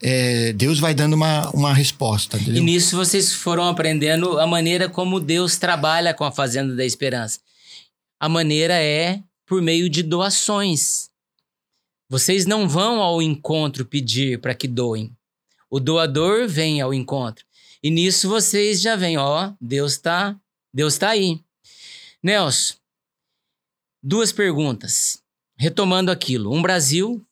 [0.03, 2.37] é, Deus vai dando uma, uma resposta.
[2.37, 2.61] Entendeu?
[2.61, 7.41] E nisso vocês foram aprendendo a maneira como Deus trabalha com a Fazenda da Esperança.
[8.21, 11.08] A maneira é por meio de doações.
[12.09, 15.15] Vocês não vão ao encontro pedir para que doem.
[15.71, 17.45] O doador vem ao encontro.
[17.83, 20.39] E nisso vocês já vêm, ó, Deus está
[20.73, 21.41] Deus tá aí.
[22.23, 22.75] Nelson,
[24.03, 25.23] duas perguntas.
[25.57, 26.53] Retomando aquilo.
[26.53, 27.25] Um Brasil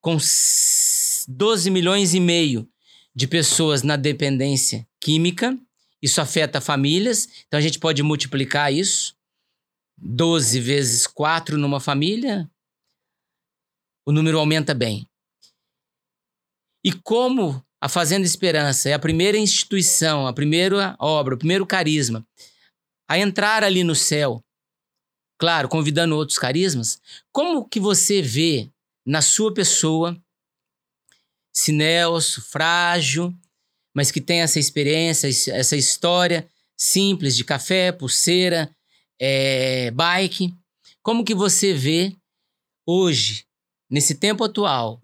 [0.00, 2.68] com 12 milhões e meio
[3.14, 5.58] de pessoas na dependência química.
[6.00, 9.14] Isso afeta famílias, então a gente pode multiplicar isso.
[9.96, 12.50] 12 vezes 4 numa família,
[14.06, 15.08] o número aumenta bem.
[16.84, 22.26] E como a Fazenda Esperança é a primeira instituição, a primeira obra, o primeiro carisma
[23.08, 24.42] a entrar ali no céu,
[25.38, 28.70] claro, convidando outros carismas, como que você vê
[29.06, 30.16] na sua pessoa
[31.56, 33.32] Sinelso, frágil,
[33.94, 38.74] mas que tem essa experiência, essa história simples de café, pulseira,
[39.20, 40.52] é, bike.
[41.00, 42.16] Como que você vê
[42.84, 43.46] hoje,
[43.90, 45.00] nesse tempo atual,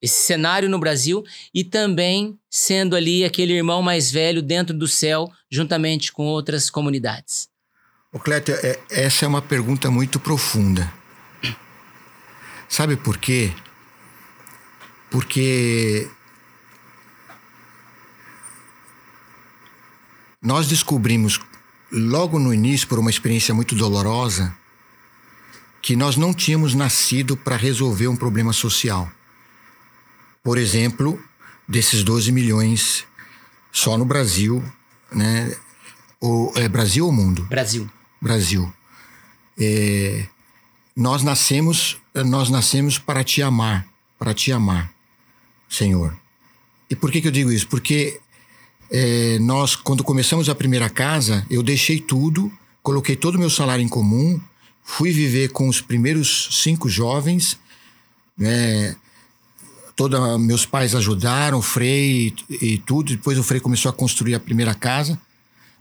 [0.00, 1.22] esse cenário no Brasil
[1.54, 7.48] e também sendo ali aquele irmão mais velho dentro do céu, juntamente com outras comunidades?
[8.12, 10.92] O Cléter, é, essa é uma pergunta muito profunda.
[12.68, 13.52] Sabe por quê?
[15.10, 16.08] Porque
[20.42, 21.40] nós descobrimos
[21.92, 24.56] logo no início, por uma experiência muito dolorosa,
[25.82, 29.10] que nós não tínhamos nascido para resolver um problema social.
[30.42, 31.18] Por exemplo,
[31.66, 33.04] desses 12 milhões
[33.72, 34.62] só no Brasil,
[35.12, 35.54] né?
[36.20, 37.44] O, é Brasil ou mundo?
[37.44, 37.90] Brasil.
[38.20, 38.72] Brasil.
[39.58, 40.26] É,
[40.94, 43.86] nós nascemos, nós nascemos para te amar,
[44.18, 44.92] para te amar.
[45.68, 46.14] Senhor.
[46.90, 47.68] E por que, que eu digo isso?
[47.68, 48.20] Porque
[48.90, 53.84] é, nós, quando começamos a primeira casa, eu deixei tudo, coloquei todo o meu salário
[53.84, 54.40] em comum,
[54.90, 57.56] fui viver com os primeiros cinco jovens,
[58.36, 58.96] né?
[59.94, 63.12] Toda, meus pais ajudaram, o Frei e, e tudo.
[63.12, 65.18] Depois o Frei começou a construir a primeira casa.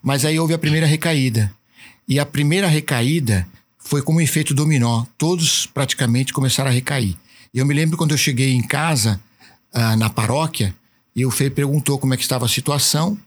[0.04, 1.52] Mas aí houve a primeira recaída.
[2.08, 5.06] E a primeira recaída foi como um efeito dominó.
[5.18, 7.16] Todos praticamente começaram a recair.
[7.54, 9.20] Eu me lembro quando eu cheguei em casa,
[9.74, 10.76] ah, na paróquia
[11.16, 13.18] e o Frei perguntou como é que estava a situação.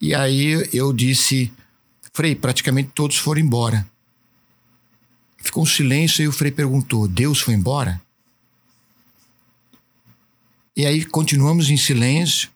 [0.00, 1.52] E aí eu disse,
[2.12, 3.86] Frei, praticamente todos foram embora.
[5.40, 8.00] Ficou um silêncio e o Frei perguntou: Deus foi embora?
[10.76, 12.48] E aí continuamos em silêncio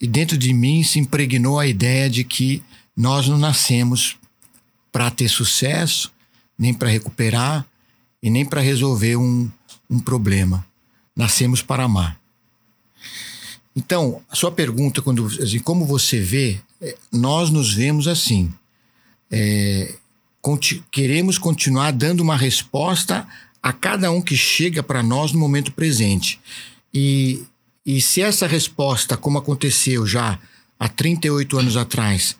[0.00, 2.62] e dentro de mim se impregnou a ideia de que
[2.96, 4.16] nós não nascemos
[4.92, 6.12] para ter sucesso,
[6.58, 7.66] nem para recuperar
[8.22, 9.50] e nem para resolver um,
[9.90, 10.64] um problema.
[11.16, 12.20] Nascemos para amar.
[13.74, 18.52] Então, a sua pergunta, quando assim, como você vê, é, nós nos vemos assim.
[19.30, 19.94] É,
[20.44, 23.26] conti queremos continuar dando uma resposta
[23.62, 26.38] a cada um que chega para nós no momento presente.
[26.92, 27.42] E,
[27.84, 30.38] e se essa resposta, como aconteceu já
[30.78, 32.36] há 38 anos atrás,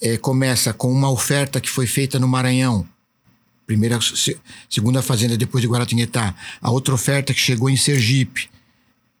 [0.00, 2.86] é, começa com uma oferta que foi feita no Maranhão,
[3.66, 3.98] primeira,
[4.70, 8.48] segunda fazenda depois de Guaratinguetá, a outra oferta que chegou em Sergipe,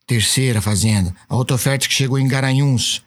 [0.06, 1.12] terceira fazenda.
[1.28, 3.02] A outra oferta que chegou em Garanhuns,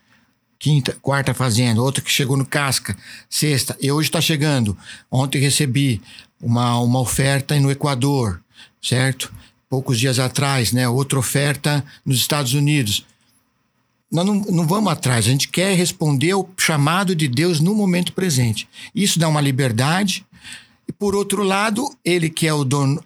[0.59, 1.81] quinta, quarta fazenda.
[1.81, 2.95] Outra que chegou no Casca,
[3.29, 3.77] sexta.
[3.81, 4.77] E hoje está chegando.
[5.09, 6.01] Ontem recebi
[6.41, 8.41] uma, uma oferta no Equador,
[8.81, 9.31] certo?
[9.69, 10.87] Poucos dias atrás, né?
[10.89, 13.05] Outra oferta nos Estados Unidos.
[14.11, 18.11] Nós não, não vamos atrás, a gente quer responder ao chamado de Deus no momento
[18.11, 18.67] presente.
[18.93, 20.25] Isso dá uma liberdade.
[20.87, 23.03] E por outro lado, ele que é o dono,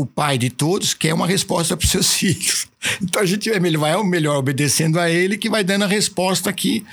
[0.00, 2.66] o pai de todos quer uma resposta para os seus filhos.
[3.02, 6.84] Então a gente vai melhor, melhor obedecendo a ele que vai dando a resposta que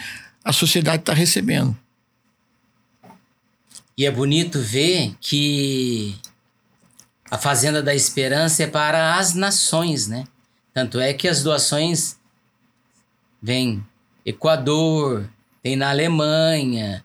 [0.43, 1.77] a sociedade está recebendo.
[3.97, 6.15] E é bonito ver que
[7.31, 10.25] a Fazenda da Esperança é para as nações, né?
[10.73, 12.17] Tanto é que as doações
[13.41, 13.83] vêm
[14.25, 15.27] Equador,
[15.63, 17.03] tem na Alemanha,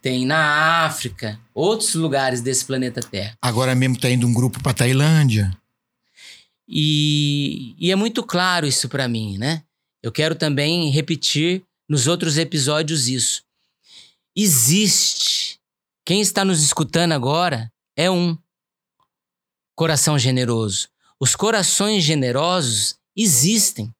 [0.00, 3.36] tem na África, outros lugares desse planeta Terra.
[3.40, 5.50] Agora mesmo está indo um grupo para Tailândia.
[6.66, 9.62] E, e é muito claro isso para mim, né?
[10.02, 13.42] Eu quero também repetir nos outros episódios isso.
[14.34, 15.58] Existe.
[16.04, 18.38] Quem está nos escutando agora é um
[19.74, 20.88] coração generoso.
[21.18, 23.92] Os corações generosos existem.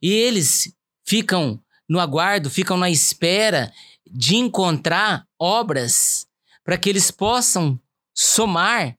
[0.00, 0.74] E eles
[1.04, 3.72] ficam no aguardo, ficam na espera
[4.12, 6.26] de encontrar obras
[6.64, 7.80] para que eles possam
[8.14, 8.96] somar,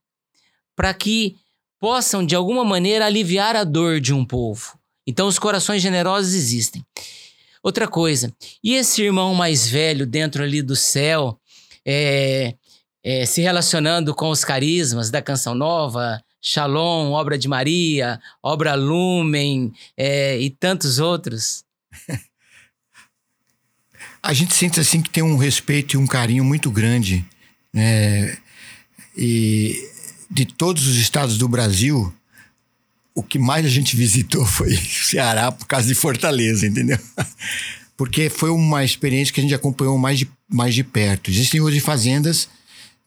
[0.76, 1.38] para que
[1.80, 4.78] possam de alguma maneira aliviar a dor de um povo.
[5.05, 6.86] Então os corações generosos existem.
[7.61, 11.39] Outra coisa, e esse irmão mais velho dentro ali do céu,
[11.86, 12.55] é,
[13.01, 19.72] é, se relacionando com os carismas da Canção Nova, Shalom, Obra de Maria, Obra Lumen
[19.95, 21.64] é, e tantos outros?
[24.24, 27.26] A gente sente assim que tem um respeito e um carinho muito grande,
[27.74, 28.38] né?
[29.16, 29.78] E
[30.32, 32.12] de todos os estados do Brasil,
[33.14, 36.98] o que mais a gente visitou foi Ceará por causa de Fortaleza, entendeu?
[37.96, 41.30] Porque foi uma experiência que a gente acompanhou mais de, mais de perto.
[41.30, 42.50] Existem hoje fazendas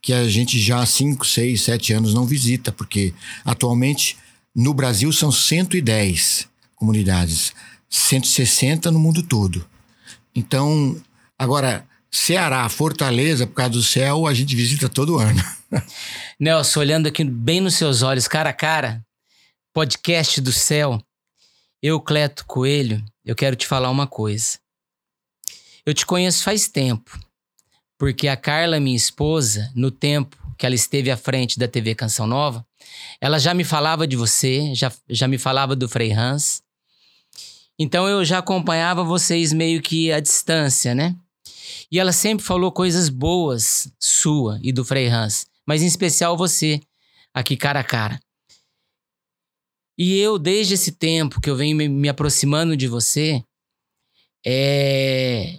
[0.00, 3.12] que a gente já há 5, 6, 7 anos não visita, porque
[3.44, 4.16] atualmente
[4.54, 6.46] no Brasil são 110
[6.76, 7.52] comunidades,
[7.90, 9.66] 160 no mundo todo.
[10.32, 10.96] Então,
[11.38, 15.42] agora, Ceará, Fortaleza, por causa do céu, a gente visita todo ano.
[16.38, 19.04] Nelson, olhando aqui bem nos seus olhos, cara a cara,
[19.72, 21.02] podcast do céu,
[21.82, 24.58] eu, Cleto Coelho, eu quero te falar uma coisa.
[25.84, 27.18] Eu te conheço faz tempo
[27.98, 32.26] porque a Carla, minha esposa, no tempo que ela esteve à frente da TV Canção
[32.26, 32.66] Nova,
[33.20, 36.62] ela já me falava de você, já, já me falava do Frei Hans.
[37.78, 41.14] Então eu já acompanhava vocês meio que à distância, né?
[41.90, 46.80] E ela sempre falou coisas boas sua e do Frei Hans, mas em especial você,
[47.32, 48.20] aqui cara a cara.
[49.98, 53.42] E eu, desde esse tempo que eu venho me, aproximando de você,
[54.44, 55.58] é,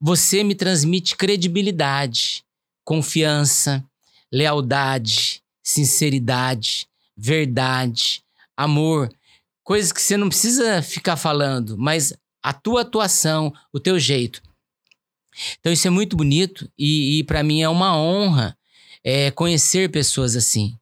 [0.00, 2.44] você me transmite credibilidade,
[2.84, 3.82] confiança,
[4.30, 6.86] lealdade, sinceridade,
[7.16, 8.22] verdade,
[8.56, 9.10] amor,
[9.64, 14.40] coisas que você não precisa ficar falando, mas a tua atuação, o teu jeito.
[15.60, 18.56] Então isso é muito bonito e, e para mim é uma honra
[19.04, 20.74] é, conhecer pessoas assim.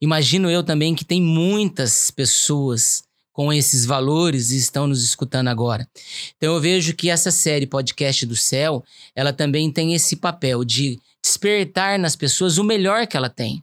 [0.00, 3.02] Imagino eu também que tem muitas pessoas
[3.32, 5.86] com esses valores e estão nos escutando agora.
[6.36, 8.82] Então eu vejo que essa série Podcast do Céu,
[9.14, 13.62] ela também tem esse papel de despertar nas pessoas o melhor que ela tem.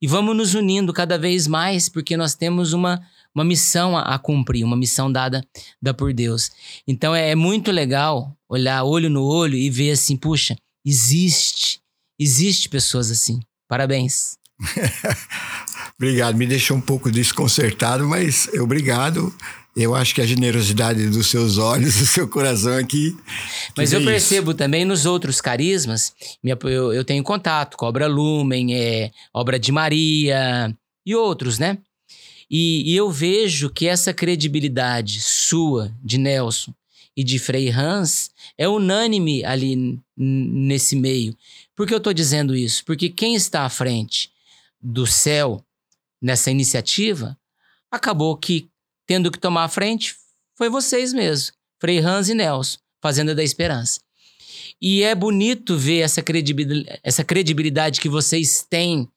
[0.00, 3.00] E vamos nos unindo cada vez mais, porque nós temos uma,
[3.34, 5.44] uma missão a, a cumprir, uma missão dada,
[5.82, 6.50] dada por Deus.
[6.86, 11.80] Então é, é muito legal olhar olho no olho e ver assim, puxa, existe,
[12.18, 13.40] existe pessoas assim.
[13.68, 14.38] Parabéns.
[16.00, 19.32] obrigado, me deixou um pouco desconcertado, mas obrigado.
[19.76, 23.16] Eu acho que a generosidade dos seus olhos, do seu coração aqui.
[23.76, 28.74] Mas eu percebo também nos outros carismas, eu, eu tenho contato com a obra Lumen,
[28.74, 30.74] é, obra de Maria
[31.06, 31.78] e outros, né?
[32.50, 36.72] E, e eu vejo que essa credibilidade sua, de Nelson
[37.18, 41.36] e de Frei Hans, é unânime ali nesse meio.
[41.74, 42.84] Por que eu estou dizendo isso?
[42.84, 44.30] Porque quem está à frente
[44.80, 45.60] do céu
[46.22, 47.36] nessa iniciativa,
[47.90, 48.70] acabou que,
[49.04, 50.14] tendo que tomar a frente,
[50.56, 51.50] foi vocês mesmos,
[51.80, 53.98] Frei Hans e Nelson, Fazenda da Esperança.
[54.80, 59.08] E é bonito ver essa credibilidade, essa credibilidade que vocês têm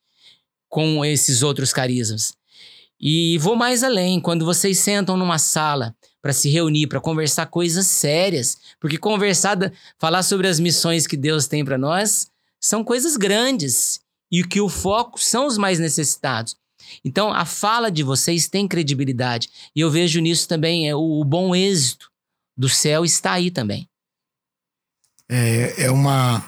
[0.68, 2.34] com esses outros carismas.
[3.00, 7.88] E vou mais além, quando vocês sentam numa sala para se reunir, para conversar coisas
[7.88, 9.58] sérias, porque conversar,
[9.98, 12.28] falar sobre as missões que Deus tem para nós,
[12.60, 14.00] são coisas grandes
[14.32, 16.56] e que o foco são os mais necessitados.
[17.04, 19.50] Então, a fala de vocês tem credibilidade.
[19.76, 22.10] E eu vejo nisso também é, o, o bom êxito
[22.56, 23.88] do céu está aí também.
[25.28, 26.44] É, é uma,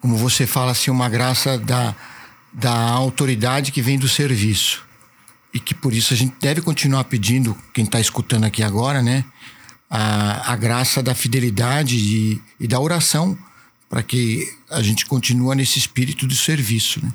[0.00, 1.94] como você fala assim, uma graça da,
[2.52, 4.89] da autoridade que vem do serviço.
[5.52, 9.24] E que por isso a gente deve continuar pedindo, quem está escutando aqui agora, né?
[9.88, 13.36] A, a graça da fidelidade e, e da oração
[13.90, 17.04] para que a gente continue nesse espírito de serviço.
[17.04, 17.12] Né?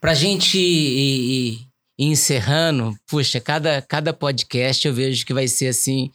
[0.00, 1.68] Para a gente ir, ir,
[1.98, 6.12] encerrando, puxa, cada, cada podcast eu vejo que vai ser assim.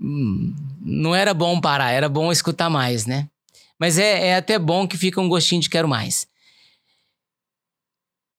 [0.00, 3.28] Hum, não era bom parar, era bom escutar mais, né?
[3.78, 6.26] Mas é, é até bom que fica um gostinho de quero mais.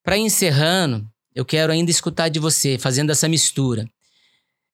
[0.02, 3.88] Para encerrando, eu quero ainda escutar de você, fazendo essa mistura.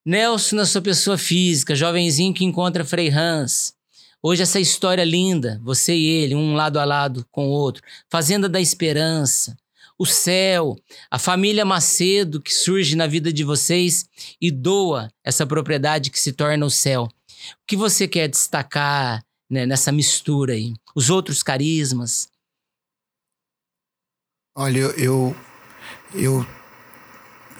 [0.06, 3.74] Nelson, na sua pessoa física, jovenzinho que encontra Frei Hans,
[4.24, 8.48] Hoje essa história linda, você e ele, um lado a lado com o outro, Fazenda
[8.48, 9.58] da Esperança,
[9.98, 10.76] o céu,
[11.10, 14.04] a família Macedo que surge na vida de vocês
[14.40, 17.04] e doa essa propriedade que se torna o céu.
[17.04, 20.72] O que você quer destacar né, nessa mistura aí?
[20.94, 22.28] Os outros carismas?
[24.56, 25.36] Olha, eu, eu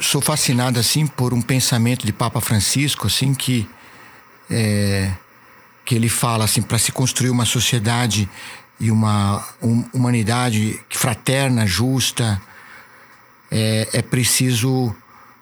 [0.00, 3.68] sou fascinado assim por um pensamento de Papa Francisco, assim que
[4.50, 5.12] é,
[5.84, 8.28] que ele fala assim para se construir uma sociedade
[8.78, 12.40] e uma um, humanidade fraterna, justa,
[13.50, 14.94] é, é preciso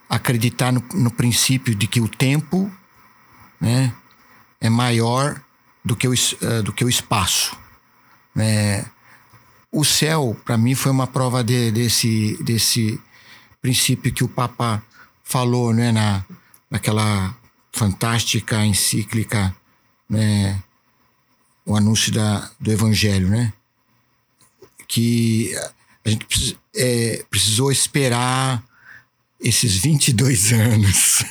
[0.08, 2.70] acreditar no, no, princípio de que o tempo,
[3.60, 3.92] né,
[4.60, 5.40] é maior
[5.84, 7.56] do que o, uh, do que o espaço,
[8.34, 8.84] né?
[9.72, 13.00] O céu, para mim, foi uma prova de, desse, desse
[13.62, 14.82] princípio que o Papa
[15.22, 16.24] falou né, na,
[16.68, 17.36] naquela
[17.72, 19.54] fantástica encíclica,
[20.08, 20.60] né,
[21.64, 23.52] o anúncio da, do Evangelho, né?
[24.88, 25.54] Que
[26.04, 28.62] a gente é, precisou esperar
[29.40, 31.24] esses 22 anos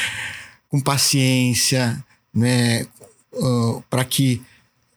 [0.70, 2.86] com paciência, né,
[3.32, 4.42] uh, para que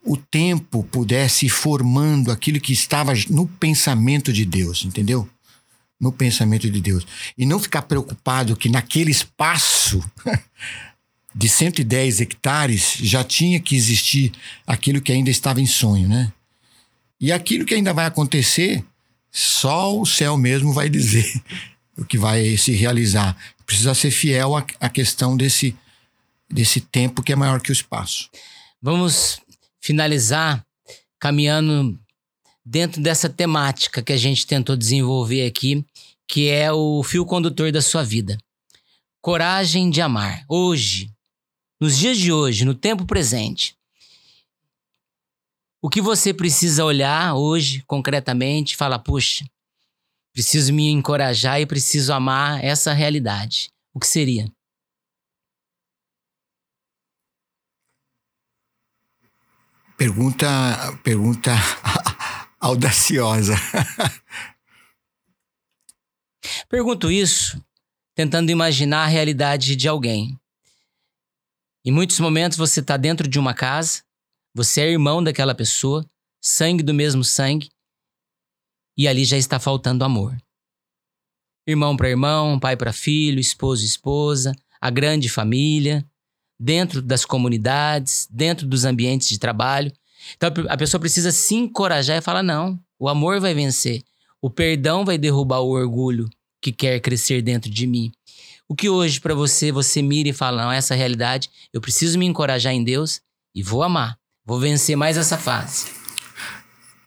[0.08, 5.30] o tempo pudesse ir formando aquilo que estava no pensamento de Deus, entendeu?
[5.99, 7.05] No pensamento de Deus.
[7.38, 10.01] E não ficar preocupado que naquele espaço
[11.36, 14.32] de 110 hectares já tinha que existir
[14.66, 16.32] aquilo que ainda estava em sonho, né?
[17.20, 18.86] E aquilo que ainda vai acontecer,
[19.30, 21.30] só o céu mesmo vai dizer
[21.97, 23.36] o que vai se realizar.
[23.66, 25.76] Precisa ser fiel à, à questão desse,
[26.49, 28.30] desse tempo que é maior que o espaço.
[28.82, 29.41] Vamos
[29.88, 30.65] finalizar
[31.17, 31.97] caminhando
[32.65, 35.85] dentro dessa temática que a gente tentou desenvolver aqui,
[36.27, 38.38] que é o fio condutor da sua vida.
[39.21, 40.43] Coragem de amar.
[40.49, 41.09] Hoje,
[41.79, 43.77] nos dias de hoje, no tempo presente.
[45.81, 49.45] O que você precisa olhar hoje, concretamente, fala, puxa,
[50.33, 53.69] preciso me encorajar e preciso amar essa realidade.
[53.93, 54.51] O que seria?
[59.98, 60.48] Pergunta,
[61.04, 61.52] pergunta
[62.62, 63.56] audaciosa.
[66.70, 67.60] Pergunto isso
[68.14, 70.39] tentando imaginar a realidade de alguém.
[71.84, 74.04] Em muitos momentos você está dentro de uma casa,
[74.56, 76.04] você é irmão daquela pessoa,
[76.39, 77.70] sangue do mesmo sangue,
[78.95, 80.38] e ali já está faltando amor.
[81.68, 86.04] Irmão para irmão, pai para filho, esposo e esposa, a grande família,
[86.60, 89.91] dentro das comunidades, dentro dos ambientes de trabalho.
[90.36, 94.01] Então a pessoa precisa se encorajar e falar: não, o amor vai vencer.
[94.41, 96.30] O perdão vai derrubar o orgulho
[96.62, 98.12] que quer crescer dentro de mim.
[98.68, 102.26] O que hoje para você, você mira e fala: não, essa realidade, eu preciso me
[102.26, 103.22] encorajar em Deus
[103.55, 104.18] e vou amar.
[104.45, 105.88] Vou vencer mais essa fase.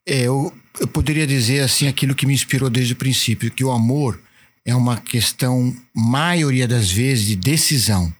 [0.06, 3.70] É, eu, eu poderia dizer assim aquilo que me inspirou desde o princípio, que o
[3.70, 4.20] amor
[4.64, 8.12] é uma questão, maioria das vezes, de decisão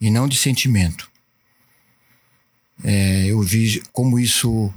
[0.00, 1.10] e não de sentimento.
[2.84, 4.72] É, eu vi como isso,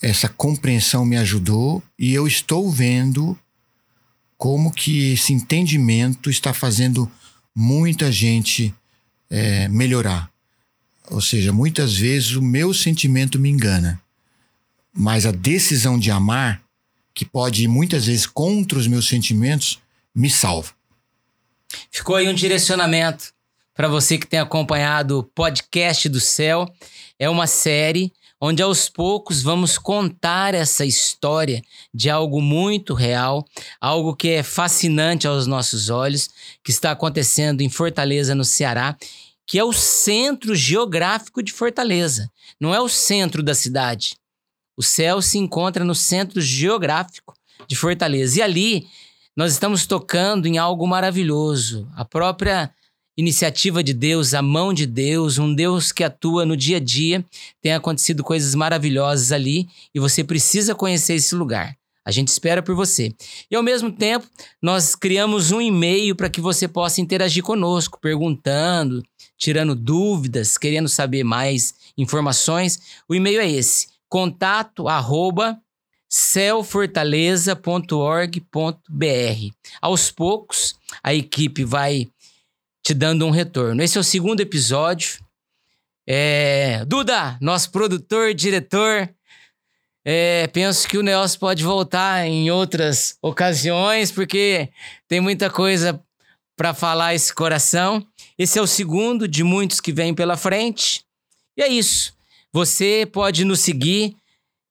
[0.00, 3.38] essa compreensão me ajudou e eu estou vendo
[4.36, 7.10] como que esse entendimento está fazendo
[7.54, 8.74] muita gente
[9.30, 10.30] é, melhorar.
[11.10, 14.00] Ou seja, muitas vezes o meu sentimento me engana,
[14.92, 16.62] mas a decisão de amar,
[17.12, 19.80] que pode ir muitas vezes contra os meus sentimentos,
[20.14, 20.72] me salva.
[21.90, 23.33] Ficou aí um direcionamento
[23.74, 26.72] para você que tem acompanhado o podcast do céu.
[27.18, 31.62] É uma série onde aos poucos vamos contar essa história
[31.92, 33.44] de algo muito real,
[33.80, 36.28] algo que é fascinante aos nossos olhos,
[36.62, 38.96] que está acontecendo em Fortaleza, no Ceará,
[39.46, 42.30] que é o centro geográfico de Fortaleza.
[42.60, 44.16] Não é o centro da cidade.
[44.76, 47.34] O céu se encontra no centro geográfico
[47.66, 48.38] de Fortaleza.
[48.38, 48.86] E ali
[49.36, 51.88] nós estamos tocando em algo maravilhoso.
[51.94, 52.70] A própria
[53.16, 57.24] iniciativa de Deus, a mão de Deus, um Deus que atua no dia a dia.
[57.60, 61.76] Tem acontecido coisas maravilhosas ali e você precisa conhecer esse lugar.
[62.04, 63.14] A gente espera por você.
[63.50, 64.26] E ao mesmo tempo,
[64.60, 69.02] nós criamos um e-mail para que você possa interagir conosco, perguntando,
[69.38, 72.78] tirando dúvidas, querendo saber mais informações.
[73.08, 74.86] O e-mail é esse: contato.
[79.80, 82.06] Aos poucos, a equipe vai
[82.84, 83.82] te dando um retorno.
[83.82, 85.18] Esse é o segundo episódio.
[86.06, 86.84] É...
[86.84, 89.08] Duda, nosso produtor, diretor.
[90.04, 94.68] É, penso que o Nelson pode voltar em outras ocasiões, porque
[95.08, 95.98] tem muita coisa
[96.54, 98.06] para falar esse coração.
[98.38, 101.02] Esse é o segundo de muitos que vêm pela frente.
[101.56, 102.12] E é isso.
[102.52, 104.14] Você pode nos seguir.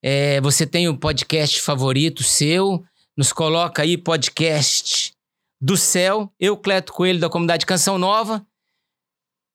[0.04, 2.84] É, você tem o podcast favorito seu.
[3.18, 5.14] Nos coloca aí podcast
[5.64, 8.46] do céu, eu, Cleto Coelho, da comunidade Canção Nova,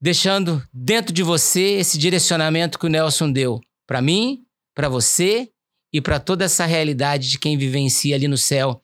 [0.01, 4.43] deixando dentro de você esse direcionamento que o Nelson deu para mim,
[4.75, 5.53] para você
[5.93, 8.83] e para toda essa realidade de quem vivencia ali no céu.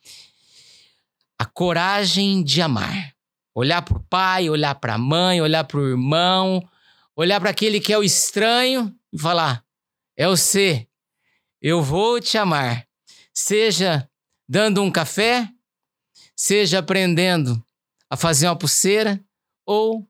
[1.38, 3.14] A coragem de amar.
[3.54, 6.62] Olhar para o pai, olhar para a mãe, olhar para o irmão,
[7.16, 9.64] olhar para aquele que é o estranho e falar:
[10.14, 10.86] é você,
[11.62, 12.86] eu vou te amar.
[13.32, 14.06] Seja
[14.46, 15.53] dando um café,
[16.36, 17.62] seja aprendendo
[18.10, 19.20] a fazer uma pulseira
[19.66, 20.06] ou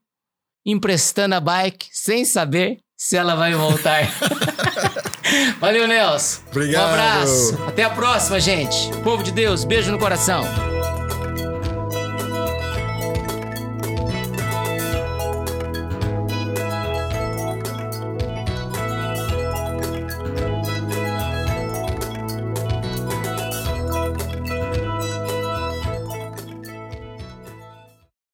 [0.65, 4.09] emprestando a bike sem saber se ela vai voltar.
[5.59, 6.41] Valeu, Nelson.
[6.49, 6.89] Obrigado.
[6.89, 7.63] Um abraço.
[7.67, 8.89] Até a próxima, gente.
[9.03, 10.74] Povo de Deus, beijo no coração.